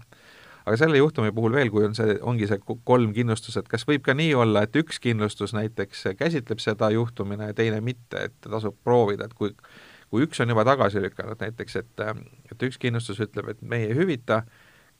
aga 0.64 0.76
selle 0.76 1.00
juhtumi 1.00 1.32
puhul 1.32 1.52
veel, 1.56 1.70
kui 1.70 1.84
on 1.88 1.94
see, 1.96 2.18
ongi 2.22 2.46
see 2.46 2.60
kolm 2.84 3.14
kindlustus, 3.16 3.56
et 3.56 3.68
kas 3.68 3.86
võib 3.88 4.04
ka 4.06 4.14
nii 4.14 4.34
olla, 4.34 4.62
et 4.62 4.76
üks 4.76 5.00
kindlustus 5.00 5.54
näiteks 5.56 6.04
käsitleb 6.18 6.60
seda 6.60 6.90
juhtumina 6.94 7.50
ja 7.50 7.54
teine 7.54 7.80
mitte, 7.80 8.28
et 8.30 8.50
tasub 8.50 8.76
proovida, 8.84 9.26
et 9.26 9.34
kui 9.34 9.54
kui 10.10 10.26
üks 10.26 10.42
on 10.42 10.50
juba 10.50 10.64
tagasi 10.66 11.02
lükanud 11.02 11.38
näiteks, 11.40 11.76
et, 11.76 12.02
et 12.50 12.66
üks 12.66 12.78
kindlustus 12.82 13.20
ütleb, 13.22 13.52
et 13.52 13.62
meie 13.62 13.90
ei 13.92 13.96
hüvita, 13.96 14.42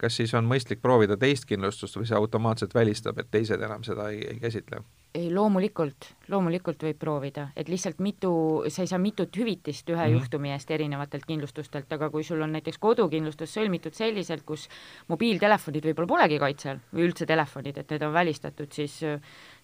kas 0.01 0.16
siis 0.16 0.33
on 0.38 0.49
mõistlik 0.49 0.81
proovida 0.83 1.19
teist 1.21 1.49
kindlustust 1.51 1.99
või 1.99 2.09
see 2.09 2.16
automaatselt 2.16 2.75
välistab, 2.75 3.19
et 3.19 3.31
teised 3.31 3.61
enam 3.61 3.85
seda 3.87 4.09
ei, 4.14 4.23
ei 4.31 4.38
käsitle? 4.43 4.85
Ei, 5.14 5.31
loomulikult, 5.35 6.07
loomulikult 6.31 6.85
võib 6.87 6.99
proovida, 7.01 7.49
et 7.59 7.68
lihtsalt 7.70 7.99
mitu, 8.05 8.31
sa 8.70 8.85
ei 8.85 8.90
saa 8.90 9.01
mitut 9.03 9.37
hüvitist 9.37 9.88
ühe 9.90 9.96
mm 9.96 10.07
-hmm. 10.07 10.12
juhtumi 10.18 10.53
eest 10.55 10.70
erinevatelt 10.70 11.27
kindlustustelt, 11.27 11.92
aga 11.92 12.11
kui 12.11 12.25
sul 12.25 12.42
on 12.42 12.53
näiteks 12.53 12.79
kodukindlustus 12.79 13.57
sõlmitud 13.57 13.94
selliselt, 13.94 14.44
kus 14.46 14.68
mobiiltelefonid 15.09 15.85
võib-olla 15.85 16.07
polegi 16.07 16.38
kaitse 16.38 16.70
all 16.70 16.81
või 16.94 17.09
üldse 17.09 17.27
telefonid, 17.27 17.79
et 17.79 17.90
need 17.90 18.03
on 18.03 18.12
välistatud, 18.12 18.73
siis 18.73 19.01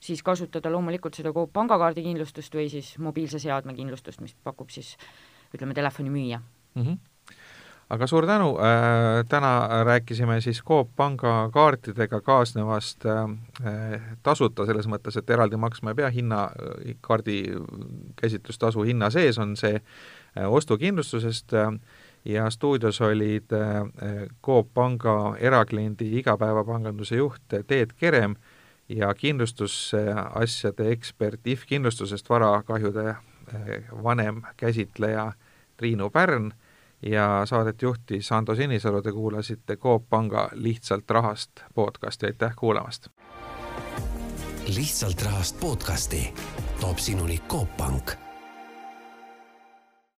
siis 0.01 0.23
kasutada 0.23 0.71
loomulikult 0.71 1.15
seda 1.15 1.33
Coop 1.33 1.53
pangakaardi 1.53 2.03
kindlustust 2.03 2.55
või 2.55 2.69
siis 2.69 2.99
mobiilse 2.99 3.39
seadme 3.39 3.75
kindlustust, 3.75 4.21
mis 4.21 4.35
pakub 4.35 4.71
siis 4.71 4.97
ütleme, 5.55 5.75
telefonimüüja 5.75 6.39
mm. 6.75 6.83
-hmm 6.83 7.16
aga 7.91 8.07
suur 8.07 8.27
tänu. 8.27 8.57
Äh,, 8.59 9.25
täna 9.29 9.85
rääkisime 9.85 10.41
siis 10.41 10.63
Coop 10.65 10.91
panga 10.97 11.51
kaartidega 11.53 12.21
kaasnevast 12.21 13.07
äh, 13.07 14.01
tasuta, 14.23 14.67
selles 14.67 14.89
mõttes, 14.91 15.19
et 15.19 15.31
eraldi 15.31 15.57
maksma 15.57 15.93
ei 15.93 16.01
pea, 16.03 16.11
hinna, 16.11 16.49
kaardi 17.01 17.43
käsitlustasu 18.17 18.83
hinna 18.89 19.11
sees 19.11 19.39
on 19.39 19.57
see 19.57 19.79
äh, 19.79 20.47
ostukindlustusest 20.49 21.55
äh, 21.55 21.73
ja 22.27 22.51
stuudios 22.51 23.01
olid 23.01 23.53
äh, 23.53 24.29
Coop 24.43 24.75
panga 24.75 25.37
erakliendi 25.39 26.11
igapäevapanganduse 26.19 27.17
juht 27.17 27.43
Teet 27.67 27.93
Kerem 27.93 28.37
ja 28.89 29.15
kindlustusasjade 29.15 30.91
ekspert 30.91 31.47
IF 31.47 31.67
kindlustusest 31.67 32.31
varakahjude 32.31 33.09
äh, 33.11 33.93
vanem 34.03 34.43
käsitleja 34.57 35.33
Triinu 35.77 36.11
Pärn 36.11 36.53
ja 37.03 37.43
saadet 37.45 37.83
juhtis 37.83 38.33
Ando 38.33 38.55
Sinisalu, 38.55 39.03
te 39.03 39.13
kuulasite 39.13 39.77
Coop 39.77 40.09
Panga 40.11 40.49
Lihtsalt 40.53 41.11
rahast 41.11 41.51
podcasti, 41.75 42.27
aitäh 42.27 42.53
kuulamast! 42.57 43.09
lihtsalt 44.75 45.23
rahast 45.23 45.61
podcasti 45.61 46.35
toob 46.81 46.99
sinuni 46.99 47.39
Coop 47.49 47.77
Pank 47.77 48.26